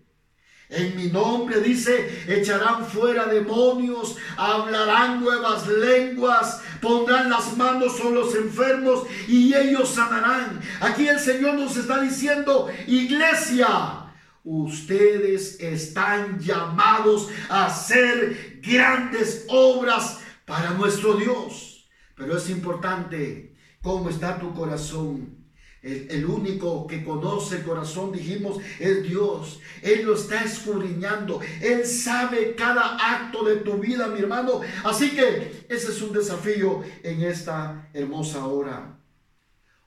En 0.69 0.97
mi 0.97 1.07
nombre 1.07 1.61
dice, 1.61 2.25
echarán 2.27 2.85
fuera 2.85 3.25
demonios, 3.25 4.17
hablarán 4.35 5.23
nuevas 5.23 5.65
lenguas, 5.65 6.61
pondrán 6.81 7.29
las 7.29 7.55
manos 7.55 7.97
sobre 7.97 8.15
los 8.15 8.35
enfermos 8.35 9.07
y 9.29 9.55
ellos 9.55 9.89
sanarán. 9.89 10.59
Aquí 10.81 11.07
el 11.07 11.19
Señor 11.19 11.53
nos 11.53 11.77
está 11.77 12.01
diciendo, 12.01 12.69
iglesia, 12.85 14.06
ustedes 14.47 15.59
están 15.59 16.39
llamados 16.39 17.29
a 17.49 17.65
hacer 17.65 18.61
grandes 18.61 19.45
obras 19.49 20.19
para 20.45 20.71
nuestro 20.71 21.15
Dios. 21.15 21.89
Pero 22.15 22.37
es 22.37 22.49
importante 22.49 23.55
cómo 23.81 24.09
está 24.09 24.39
tu 24.39 24.53
corazón. 24.53 25.35
El, 25.81 26.25
único 26.25 26.87
que 26.87 27.03
conoce 27.03 27.57
el 27.57 27.63
corazón, 27.63 28.11
dijimos, 28.11 28.57
es 28.79 29.03
Dios. 29.03 29.59
Él 29.81 30.05
lo 30.05 30.15
está 30.15 30.43
escudriñando. 30.43 31.39
Él 31.61 31.85
sabe 31.85 32.55
cada 32.55 32.95
acto 32.95 33.43
de 33.43 33.57
tu 33.57 33.77
vida, 33.77 34.07
mi 34.07 34.19
hermano. 34.19 34.61
Así 34.83 35.11
que 35.11 35.65
ese 35.69 35.91
es 35.91 36.01
un 36.01 36.13
desafío 36.13 36.83
en 37.03 37.21
esta 37.21 37.89
hermosa 37.93 38.45
hora. 38.47 38.99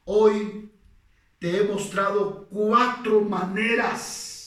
Hoy 0.05 0.71
te 1.39 1.59
he 1.59 1.65
mostrado 1.65 2.47
cuatro 2.49 3.23
maneras 3.23 4.40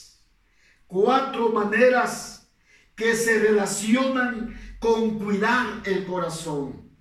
cuatro 0.93 1.49
maneras 1.49 2.47
que 2.95 3.15
se 3.15 3.39
relacionan 3.39 4.55
con 4.77 5.17
cuidar 5.17 5.81
el 5.85 6.05
corazón. 6.05 6.91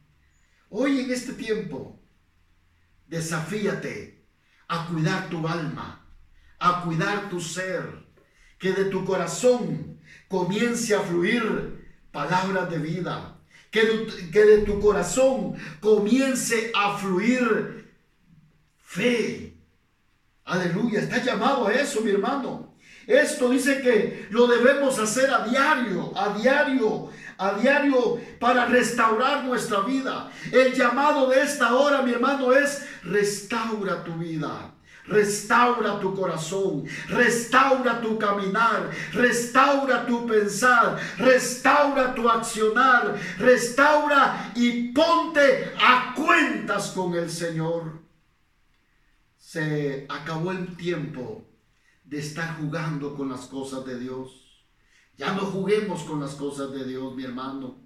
Hoy 0.70 1.00
en 1.00 1.10
este 1.10 1.34
tiempo, 1.34 2.00
desafíate 3.06 4.24
a 4.66 4.86
cuidar 4.86 5.28
tu 5.28 5.46
alma, 5.46 6.08
a 6.58 6.82
cuidar 6.82 7.28
tu 7.28 7.38
ser, 7.38 8.06
que 8.58 8.72
de 8.72 8.86
tu 8.86 9.04
corazón 9.04 10.00
comience 10.26 10.94
a 10.94 11.00
fluir 11.00 11.86
palabras 12.10 12.70
de 12.70 12.78
vida, 12.78 13.38
que 13.70 13.84
de, 13.84 14.30
que 14.30 14.44
de 14.44 14.58
tu 14.62 14.80
corazón 14.80 15.54
comience 15.80 16.72
a 16.74 16.96
fluir 16.96 17.92
fe. 18.78 19.54
Aleluya, 20.44 21.00
está 21.00 21.22
llamado 21.22 21.66
a 21.66 21.74
eso, 21.74 22.00
mi 22.00 22.10
hermano. 22.10 22.71
Esto 23.06 23.48
dice 23.48 23.80
que 23.80 24.28
lo 24.30 24.46
debemos 24.46 24.98
hacer 24.98 25.30
a 25.30 25.44
diario, 25.44 26.12
a 26.16 26.36
diario, 26.38 27.10
a 27.38 27.54
diario 27.54 28.20
para 28.38 28.66
restaurar 28.66 29.44
nuestra 29.44 29.80
vida. 29.80 30.30
El 30.52 30.72
llamado 30.72 31.28
de 31.28 31.42
esta 31.42 31.74
hora, 31.74 32.02
mi 32.02 32.12
hermano, 32.12 32.52
es 32.52 32.86
restaura 33.02 34.04
tu 34.04 34.14
vida. 34.14 34.72
Restaura 35.04 35.98
tu 35.98 36.14
corazón, 36.14 36.84
restaura 37.08 38.00
tu 38.00 38.16
caminar, 38.16 38.88
restaura 39.12 40.06
tu 40.06 40.24
pensar, 40.28 40.96
restaura 41.18 42.14
tu 42.14 42.28
accionar, 42.28 43.18
restaura 43.36 44.52
y 44.54 44.92
ponte 44.92 45.72
a 45.84 46.14
cuentas 46.14 46.92
con 46.92 47.14
el 47.14 47.28
Señor. 47.28 48.00
Se 49.36 50.06
acabó 50.08 50.52
el 50.52 50.76
tiempo 50.76 51.51
de 52.12 52.18
estar 52.18 52.58
jugando 52.60 53.16
con 53.16 53.30
las 53.30 53.46
cosas 53.46 53.86
de 53.86 53.98
Dios. 53.98 54.66
Ya 55.16 55.32
no 55.32 55.46
juguemos 55.46 56.02
con 56.02 56.20
las 56.20 56.34
cosas 56.34 56.70
de 56.70 56.84
Dios, 56.84 57.14
mi 57.14 57.24
hermano. 57.24 57.78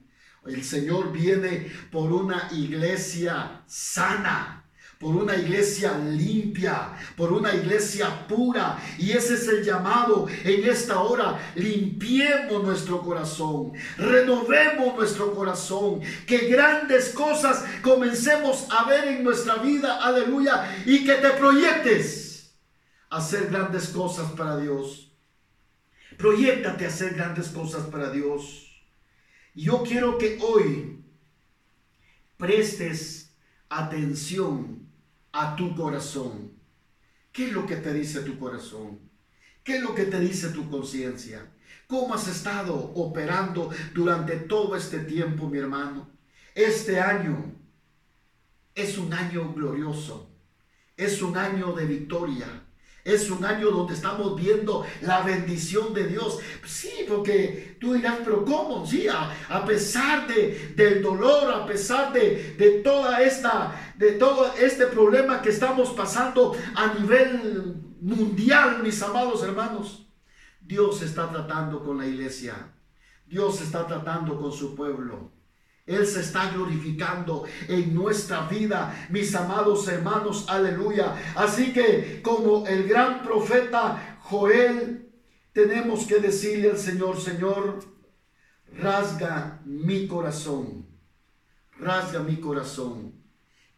El 0.45 0.65
Señor 0.65 1.13
viene 1.13 1.71
por 1.93 2.13
una 2.13 2.49
iglesia 2.51 3.63
sana, 3.69 4.65
por 4.99 5.15
una 5.15 5.37
iglesia 5.37 5.97
limpia, 5.99 6.91
por 7.17 7.33
una 7.33 7.55
iglesia 7.55 8.27
pura. 8.27 8.83
Y 8.99 9.13
ese 9.13 9.35
es 9.35 9.47
el 9.47 9.63
llamado 9.63 10.27
en 10.43 10.69
esta 10.69 10.99
hora. 10.99 11.53
Limpiemos 11.55 12.65
nuestro 12.65 13.03
corazón, 13.03 13.75
renovemos 13.97 14.97
nuestro 14.97 15.37
corazón, 15.37 16.01
que 16.27 16.49
grandes 16.49 17.11
cosas 17.11 17.65
comencemos 17.81 18.67
a 18.71 18.89
ver 18.89 19.07
en 19.07 19.23
nuestra 19.23 19.59
vida, 19.59 20.05
aleluya, 20.05 20.83
y 20.85 21.05
que 21.05 21.15
te 21.15 21.31
proyectes 21.31 22.26
hacer 23.11 23.49
grandes 23.49 23.89
cosas 23.89 24.33
para 24.33 24.57
Dios. 24.59 25.13
Proyectate 26.17 26.85
a 26.85 26.89
hacer 26.89 27.15
grandes 27.15 27.49
cosas 27.49 27.87
para 27.87 28.11
Dios. 28.11 28.83
Yo 29.55 29.83
quiero 29.83 30.19
que 30.19 30.39
hoy 30.41 31.05
prestes 32.37 33.35
atención 33.69 34.89
a 35.33 35.57
tu 35.57 35.75
corazón. 35.75 36.53
¿Qué 37.33 37.47
es 37.47 37.53
lo 37.53 37.67
que 37.67 37.77
te 37.77 37.93
dice 37.93 38.21
tu 38.21 38.39
corazón? 38.39 39.01
¿Qué 39.63 39.77
es 39.77 39.83
lo 39.83 39.95
que 39.95 40.05
te 40.05 40.21
dice 40.21 40.51
tu 40.51 40.71
conciencia? 40.71 41.53
¿Cómo 41.87 42.15
has 42.15 42.29
estado 42.29 42.75
operando 42.95 43.71
durante 43.95 44.37
todo 44.37 44.77
este 44.77 45.01
tiempo, 45.01 45.49
mi 45.49 45.59
hermano? 45.59 46.09
Este 46.55 47.01
año 47.01 47.55
es 48.75 48.99
un 48.99 49.13
año 49.13 49.53
glorioso. 49.53 50.31
Es 50.97 51.21
un 51.21 51.37
año 51.37 51.73
de 51.75 51.87
victoria. 51.87 52.66
Es 53.07 53.31
un 53.31 53.45
año 53.45 53.71
donde 53.71 53.95
estamos 53.95 54.35
viendo 54.35 54.85
la 55.03 55.21
bendición 55.21 55.95
de 55.95 56.09
Dios. 56.09 56.41
Sí, 56.67 57.07
porque 57.09 57.77
tú 57.81 57.93
dirás, 57.93 58.19
pero 58.25 58.45
¿cómo? 58.45 58.85
Sí, 58.85 59.07
a, 59.09 59.65
pesar 59.65 60.27
de, 60.27 60.73
del 60.75 61.03
dolor, 61.03 61.53
a 61.53 61.65
pesar 61.65 62.13
de, 62.13 62.57
de, 62.59 62.83
toda 62.83 63.23
esta, 63.23 63.95
de 63.97 64.13
todo 64.13 64.53
este 64.59 64.87
problema 64.89 65.41
que 65.41 65.51
estamos 65.51 65.91
pasando 65.91 66.57
a 66.75 66.95
nivel 66.95 67.77
mundial, 68.01 68.83
mis 68.83 69.01
amados 69.01 69.41
hermanos, 69.45 70.09
Dios 70.61 71.01
está 71.01 71.31
tratando 71.31 71.85
con 71.85 71.99
la 71.99 72.07
iglesia. 72.09 72.73
Dios 73.25 73.61
está 73.61 73.87
tratando 73.87 74.37
con 74.37 74.51
su 74.51 74.75
pueblo. 74.75 75.36
Él 75.87 76.05
se 76.05 76.21
está 76.21 76.51
glorificando 76.51 77.45
en 77.69 77.95
nuestra 77.95 78.49
vida, 78.49 79.07
mis 79.09 79.33
amados 79.37 79.87
hermanos, 79.87 80.47
aleluya. 80.49 81.15
Así 81.37 81.73
que 81.73 82.21
como 82.23 82.67
el 82.67 82.89
gran 82.89 83.23
profeta 83.23 84.19
Joel, 84.23 85.09
tenemos 85.53 86.05
que 86.07 86.19
decirle 86.19 86.73
al 86.73 86.79
Señor, 86.79 87.21
Señor, 87.21 87.79
rasga 88.73 89.61
mi 89.65 90.09
corazón, 90.09 90.89
rasga 91.79 92.19
mi 92.19 92.41
corazón, 92.41 93.15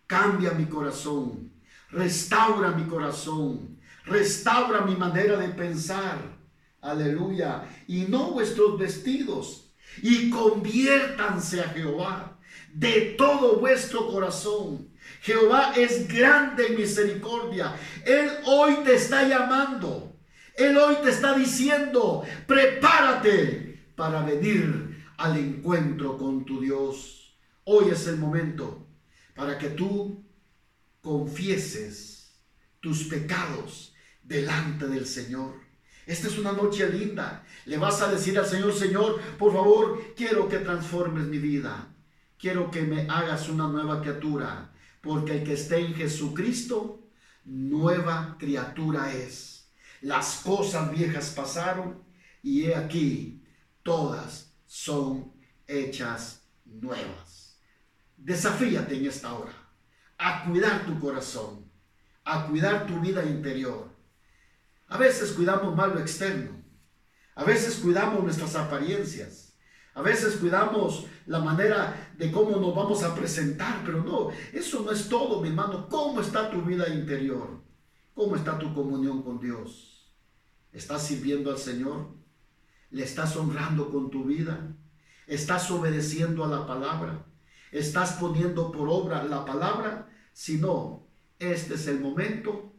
cambia 0.06 0.52
mi 0.52 0.64
corazón, 0.64 1.52
restaura 1.90 2.70
mi 2.70 2.84
corazón, 2.84 3.78
restaura 4.06 4.80
mi 4.80 4.96
manera 4.96 5.36
de 5.36 5.50
pensar, 5.50 6.38
aleluya, 6.80 7.68
y 7.86 8.06
no 8.06 8.30
vuestros 8.30 8.78
vestidos 8.78 9.67
y 10.02 10.30
conviértanse 10.30 11.60
a 11.60 11.68
Jehová 11.70 12.38
de 12.72 13.14
todo 13.18 13.58
vuestro 13.58 14.08
corazón. 14.08 14.88
Jehová 15.22 15.72
es 15.76 16.06
grande 16.08 16.66
en 16.68 16.76
misericordia. 16.76 17.74
Él 18.04 18.30
hoy 18.46 18.76
te 18.84 18.94
está 18.94 19.26
llamando. 19.26 20.16
Él 20.56 20.76
hoy 20.76 20.96
te 21.02 21.10
está 21.10 21.36
diciendo, 21.36 22.24
prepárate 22.46 23.90
para 23.94 24.22
venir 24.22 25.04
al 25.16 25.36
encuentro 25.36 26.16
con 26.16 26.44
tu 26.44 26.60
Dios. 26.60 27.36
Hoy 27.64 27.90
es 27.90 28.06
el 28.06 28.16
momento 28.16 28.86
para 29.34 29.58
que 29.58 29.68
tú 29.70 30.24
confieses 31.00 32.40
tus 32.80 33.04
pecados 33.04 33.92
delante 34.22 34.88
del 34.88 35.06
Señor. 35.06 35.67
Esta 36.08 36.28
es 36.28 36.38
una 36.38 36.52
noche 36.52 36.88
linda. 36.88 37.44
Le 37.66 37.76
vas 37.76 38.00
a 38.00 38.10
decir 38.10 38.38
al 38.38 38.46
Señor, 38.46 38.72
Señor, 38.72 39.20
por 39.38 39.52
favor, 39.52 40.14
quiero 40.16 40.48
que 40.48 40.56
transformes 40.56 41.26
mi 41.26 41.36
vida. 41.36 41.86
Quiero 42.38 42.70
que 42.70 42.80
me 42.80 43.02
hagas 43.10 43.50
una 43.50 43.68
nueva 43.68 44.00
criatura. 44.00 44.72
Porque 45.02 45.36
el 45.36 45.44
que 45.44 45.52
esté 45.52 45.80
en 45.80 45.94
Jesucristo, 45.94 47.06
nueva 47.44 48.36
criatura 48.38 49.12
es. 49.12 49.70
Las 50.00 50.40
cosas 50.42 50.90
viejas 50.90 51.28
pasaron 51.36 52.02
y 52.42 52.64
he 52.64 52.74
aquí, 52.74 53.42
todas 53.82 54.54
son 54.64 55.34
hechas 55.66 56.48
nuevas. 56.64 57.60
Desafíate 58.16 58.96
en 58.96 59.04
esta 59.04 59.34
hora 59.34 59.52
a 60.16 60.44
cuidar 60.44 60.86
tu 60.86 60.98
corazón, 60.98 61.70
a 62.24 62.46
cuidar 62.46 62.86
tu 62.86 62.98
vida 62.98 63.22
interior. 63.26 63.97
A 64.88 64.96
veces 64.96 65.32
cuidamos 65.32 65.76
mal 65.76 65.94
lo 65.94 66.00
externo, 66.00 66.62
a 67.34 67.44
veces 67.44 67.76
cuidamos 67.76 68.24
nuestras 68.24 68.56
apariencias, 68.56 69.54
a 69.94 70.00
veces 70.00 70.36
cuidamos 70.36 71.06
la 71.26 71.40
manera 71.40 72.12
de 72.16 72.32
cómo 72.32 72.56
nos 72.56 72.74
vamos 72.74 73.02
a 73.02 73.14
presentar, 73.14 73.82
pero 73.84 74.02
no, 74.02 74.30
eso 74.52 74.82
no 74.82 74.90
es 74.90 75.08
todo, 75.08 75.42
mi 75.42 75.48
hermano. 75.48 75.88
¿Cómo 75.88 76.20
está 76.20 76.50
tu 76.50 76.62
vida 76.62 76.88
interior? 76.88 77.62
¿Cómo 78.14 78.34
está 78.34 78.58
tu 78.58 78.72
comunión 78.74 79.22
con 79.22 79.38
Dios? 79.38 80.10
¿Estás 80.72 81.06
sirviendo 81.06 81.50
al 81.50 81.58
Señor? 81.58 82.14
¿Le 82.90 83.04
estás 83.04 83.36
honrando 83.36 83.90
con 83.90 84.10
tu 84.10 84.24
vida? 84.24 84.74
¿Estás 85.26 85.70
obedeciendo 85.70 86.44
a 86.44 86.48
la 86.48 86.66
palabra? 86.66 87.26
¿Estás 87.72 88.12
poniendo 88.14 88.72
por 88.72 88.88
obra 88.88 89.22
la 89.24 89.44
palabra? 89.44 90.08
Si 90.32 90.56
no, 90.56 91.06
este 91.38 91.74
es 91.74 91.86
el 91.88 92.00
momento 92.00 92.72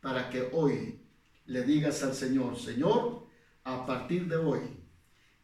para 0.00 0.30
que 0.30 0.48
hoy 0.52 1.01
le 1.46 1.62
digas 1.62 2.02
al 2.02 2.14
Señor, 2.14 2.58
Señor, 2.58 3.26
a 3.64 3.86
partir 3.86 4.28
de 4.28 4.36
hoy 4.36 4.60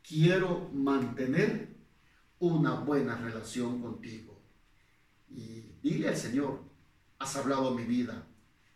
quiero 0.02 0.70
mantener 0.72 1.76
una 2.38 2.74
buena 2.80 3.16
relación 3.16 3.82
contigo. 3.82 4.40
Y 5.28 5.74
dile 5.82 6.08
al 6.08 6.16
Señor, 6.16 6.62
has 7.18 7.36
hablado 7.36 7.74
mi 7.74 7.84
vida, 7.84 8.26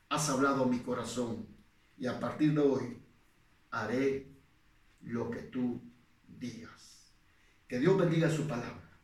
has 0.09 0.29
hablado 0.29 0.67
mi 0.67 0.81
corazón, 0.81 1.47
y 1.97 2.07
a 2.07 2.19
partir 2.21 2.55
de 2.55 2.61
hoy 2.61 2.99
haré 3.71 4.27
lo 5.01 5.31
que 5.31 5.43
tú 5.43 5.81
digas. 6.27 7.13
Que 7.69 7.79
Dios 7.79 7.97
bendiga 7.97 8.29
su 8.29 8.47
palabra. 8.47 8.99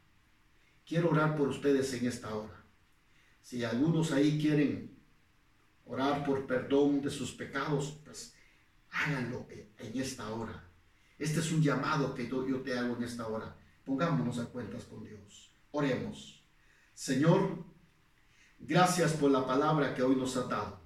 Quiero 0.87 1.11
orar 1.11 1.37
por 1.37 1.49
ustedes 1.49 1.93
en 1.95 2.07
esta 2.07 2.35
hora. 2.35 2.65
Si 3.41 3.65
algunos 3.65 4.13
ahí 4.13 4.39
quieren 4.39 4.88
orar 5.89 6.25
por 6.25 6.47
perdón 6.47 7.01
de 7.01 7.11
sus 7.11 7.33
pecados, 7.33 7.99
pues 8.05 8.35
háganlo 8.91 9.47
en 9.79 10.01
esta 10.01 10.31
hora. 10.31 10.65
Este 11.19 11.41
es 11.41 11.51
un 11.51 11.63
llamado 11.63 12.15
que 12.15 12.29
yo 12.29 12.61
te 12.63 12.79
hago 12.79 12.97
en 12.97 13.03
esta 13.03 13.27
hora. 13.27 13.57
Pongámonos 13.85 14.39
a 14.39 14.47
cuentas 14.47 14.85
con 14.85 15.03
Dios. 15.03 15.51
Oremos. 15.73 16.45
Señor, 16.95 17.65
gracias 18.61 19.15
por 19.15 19.31
la 19.31 19.47
palabra 19.47 19.95
que 19.95 20.03
hoy 20.03 20.15
nos 20.15 20.37
ha 20.37 20.43
dado. 20.43 20.79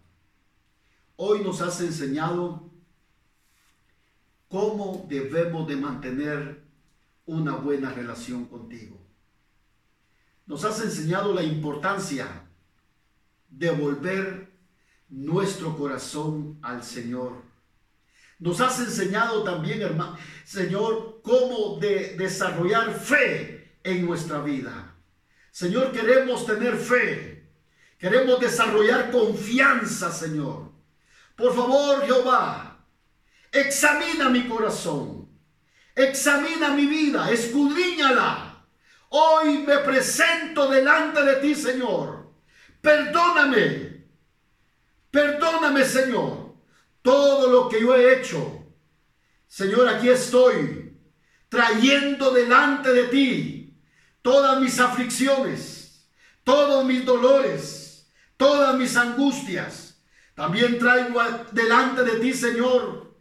Hoy 1.17 1.43
nos 1.43 1.61
has 1.61 1.81
enseñado 1.81 2.71
cómo 4.49 5.05
debemos 5.09 5.67
de 5.67 5.77
mantener 5.77 6.65
una 7.27 7.57
buena 7.57 7.93
relación 7.93 8.47
contigo. 8.47 8.99
Nos 10.47 10.65
has 10.65 10.81
enseñado 10.83 11.33
la 11.35 11.43
importancia 11.43 12.49
de 13.49 13.71
volver 13.71 14.52
nuestro 15.13 15.77
corazón 15.77 16.59
al 16.63 16.83
Señor. 16.83 17.43
Nos 18.39 18.61
has 18.61 18.81
enseñado 18.81 19.45
también, 19.45 19.83
hermano, 19.83 20.17
Señor, 20.45 21.21
cómo 21.23 21.79
de 21.79 22.17
desarrollar 22.17 22.93
fe 22.93 23.77
en 23.85 24.05
nuestra 24.05 24.41
vida. 24.41 24.97
Señor, 25.53 25.93
queremos 25.93 26.45
tener 26.45 26.77
fe. 26.77 27.47
Queremos 27.99 28.41
desarrollar 28.41 29.13
confianza, 29.13 30.11
Señor. 30.11 30.73
Por 31.37 31.55
favor, 31.55 32.05
Jehová, 32.05 32.73
Examina 33.53 34.31
mi 34.31 34.49
corazón. 34.49 35.29
Examina 35.95 36.71
mi 36.71 36.87
vida. 36.87 37.31
Escudriñala. 37.31 38.65
Hoy 39.11 39.59
me 39.59 39.77
presento 39.79 40.71
delante 40.71 41.23
de 41.23 41.37
ti, 41.37 41.55
Señor. 41.55 42.33
Perdóname. 42.81 43.92
Perdóname, 45.13 45.85
Señor. 45.85 46.57
Todo 47.01 47.49
lo 47.49 47.69
que 47.69 47.81
yo 47.81 47.95
he 47.95 48.19
hecho. 48.19 48.67
Señor, 49.47 49.89
aquí 49.89 50.09
estoy. 50.09 50.99
Trayendo 51.49 52.33
delante 52.33 52.93
de 52.93 53.05
ti 53.05 53.79
todas 54.23 54.61
mis 54.61 54.81
aflicciones. 54.81 56.09
Todos 56.43 56.85
mis 56.85 57.05
dolores. 57.05 58.13
Todas 58.37 58.77
mis 58.77 58.97
angustias. 58.97 60.03
También 60.35 60.81
traigo 60.81 61.21
delante 61.53 62.03
de 62.03 62.19
ti, 62.19 62.35
Señor 62.35 63.13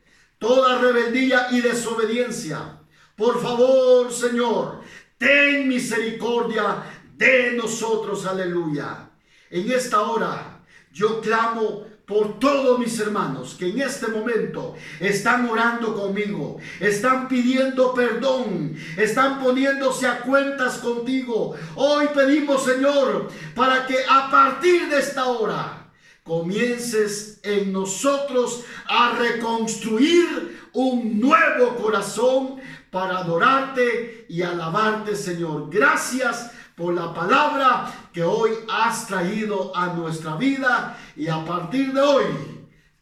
toda 0.42 0.80
rebeldía 0.80 1.50
y 1.52 1.62
desobediencia. 1.62 2.80
Por 3.16 3.40
favor, 3.40 4.12
Señor, 4.12 4.82
ten 5.20 5.68
misericordia 5.68 6.84
de 7.16 7.54
nosotros, 7.54 8.26
aleluya. 8.26 9.12
En 9.52 9.72
esta 9.72 10.02
hora 10.02 10.61
yo 10.92 11.22
clamo 11.22 11.86
por 12.06 12.40
todos 12.40 12.78
mis 12.78 13.00
hermanos 13.00 13.56
que 13.58 13.70
en 13.70 13.82
este 13.82 14.08
momento 14.08 14.76
están 15.00 15.48
orando 15.50 15.96
conmigo, 15.96 16.58
están 16.80 17.30
pidiendo 17.30 17.94
perdón, 17.94 18.76
están 18.98 19.40
poniéndose 19.42 20.08
a 20.08 20.20
cuentas 20.20 20.80
contigo. 20.80 21.56
Hoy 21.76 22.08
pedimos, 22.14 22.66
Señor, 22.66 23.30
para 23.56 23.86
que 23.88 23.96
a 24.10 24.30
partir 24.30 24.90
de 24.90 25.00
esta 25.00 25.28
hora 25.28 25.90
comiences 26.24 27.40
en 27.44 27.72
nosotros 27.72 28.64
a 28.88 29.14
reconstruir 29.18 30.60
un 30.74 31.20
nuevo 31.20 31.76
corazón 31.78 32.58
para 32.90 33.20
adorarte 33.20 34.26
y 34.28 34.42
alabarte, 34.42 35.16
Señor. 35.16 35.70
Gracias 35.70 36.52
por 36.76 36.94
la 36.94 37.14
palabra 37.14 38.01
que 38.13 38.24
hoy 38.24 38.52
has 38.69 39.08
traído 39.08 39.76
a 39.76 39.93
nuestra 39.93 40.36
vida 40.36 40.97
y 41.15 41.28
a 41.28 41.45
partir 41.45 41.93
de 41.93 42.02
hoy 42.02 42.26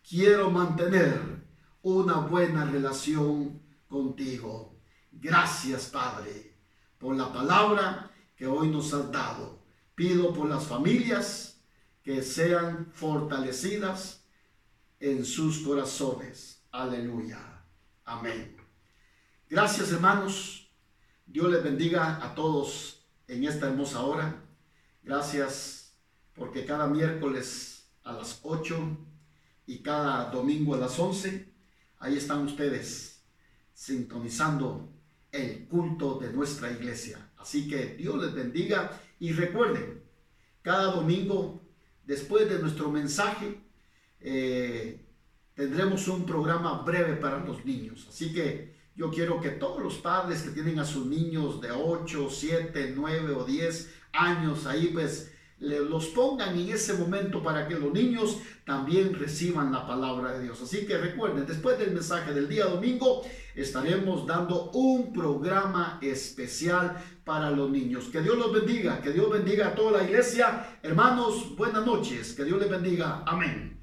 quiero 0.07 0.51
mantener 0.51 1.19
una 1.81 2.15
buena 2.15 2.65
relación 2.65 3.61
contigo. 3.87 4.79
Gracias, 5.11 5.87
Padre, 5.87 6.55
por 6.97 7.15
la 7.15 7.31
palabra 7.33 8.11
que 8.35 8.45
hoy 8.45 8.69
nos 8.69 8.93
has 8.93 9.11
dado. 9.11 9.59
Pido 9.95 10.33
por 10.33 10.47
las 10.47 10.65
familias 10.65 11.61
que 12.03 12.21
sean 12.21 12.89
fortalecidas 12.93 14.23
en 14.99 15.25
sus 15.25 15.59
corazones. 15.59 16.63
Aleluya. 16.71 17.39
Amén. 18.05 18.55
Gracias 19.49 19.91
hermanos. 19.91 20.71
Dios 21.25 21.51
les 21.51 21.63
bendiga 21.63 22.23
a 22.23 22.33
todos 22.33 23.05
en 23.27 23.43
esta 23.43 23.67
hermosa 23.67 24.01
hora. 24.01 24.48
Gracias 25.09 25.95
porque 26.35 26.67
cada 26.67 26.85
miércoles 26.85 27.89
a 28.03 28.13
las 28.13 28.41
8 28.43 28.77
y 29.65 29.79
cada 29.79 30.29
domingo 30.29 30.75
a 30.75 30.77
las 30.77 30.99
11, 30.99 31.51
ahí 31.97 32.15
están 32.15 32.45
ustedes 32.45 33.23
sintonizando 33.73 34.93
el 35.31 35.67
culto 35.67 36.19
de 36.19 36.31
nuestra 36.31 36.69
iglesia. 36.71 37.31
Así 37.37 37.67
que 37.67 37.95
Dios 37.95 38.21
les 38.23 38.35
bendiga 38.35 39.01
y 39.19 39.31
recuerden, 39.33 40.03
cada 40.61 40.93
domingo 40.93 41.59
Después 42.05 42.49
de 42.49 42.57
nuestro 42.57 42.89
mensaje, 42.91 43.61
eh, 44.19 45.05
tendremos 45.53 46.07
un 46.07 46.25
programa 46.25 46.81
breve 46.81 47.15
para 47.17 47.37
los 47.45 47.63
niños. 47.65 48.07
Así 48.09 48.33
que 48.33 48.75
yo 48.95 49.11
quiero 49.11 49.39
que 49.39 49.49
todos 49.49 49.83
los 49.83 49.99
padres 49.99 50.41
que 50.41 50.49
tienen 50.49 50.79
a 50.79 50.85
sus 50.85 51.05
niños 51.05 51.61
de 51.61 51.69
8, 51.69 52.29
7, 52.31 52.93
9 52.95 53.35
o 53.35 53.43
10 53.43 53.98
años 54.13 54.65
ahí, 54.65 54.87
pues 54.93 55.31
los 55.59 56.07
pongan 56.07 56.57
en 56.57 56.69
ese 56.69 56.93
momento 56.93 57.43
para 57.43 57.67
que 57.67 57.75
los 57.75 57.91
niños 57.91 58.37
también 58.65 59.13
reciban 59.13 59.71
la 59.71 59.85
palabra 59.85 60.33
de 60.33 60.43
Dios. 60.43 60.61
Así 60.61 60.85
que 60.85 60.97
recuerden, 60.97 61.45
después 61.45 61.77
del 61.77 61.91
mensaje 61.91 62.33
del 62.33 62.47
día 62.47 62.65
domingo, 62.65 63.23
estaremos 63.55 64.25
dando 64.25 64.71
un 64.71 65.11
programa 65.11 65.99
especial 66.01 66.97
para 67.25 67.51
los 67.51 67.69
niños. 67.69 68.05
Que 68.05 68.21
Dios 68.21 68.37
los 68.37 68.53
bendiga, 68.53 69.01
que 69.01 69.11
Dios 69.11 69.29
bendiga 69.29 69.67
a 69.67 69.75
toda 69.75 69.99
la 69.99 70.03
iglesia. 70.05 70.79
Hermanos, 70.81 71.55
buenas 71.57 71.85
noches, 71.85 72.33
que 72.33 72.45
Dios 72.45 72.59
les 72.59 72.69
bendiga. 72.69 73.23
Amén. 73.25 73.78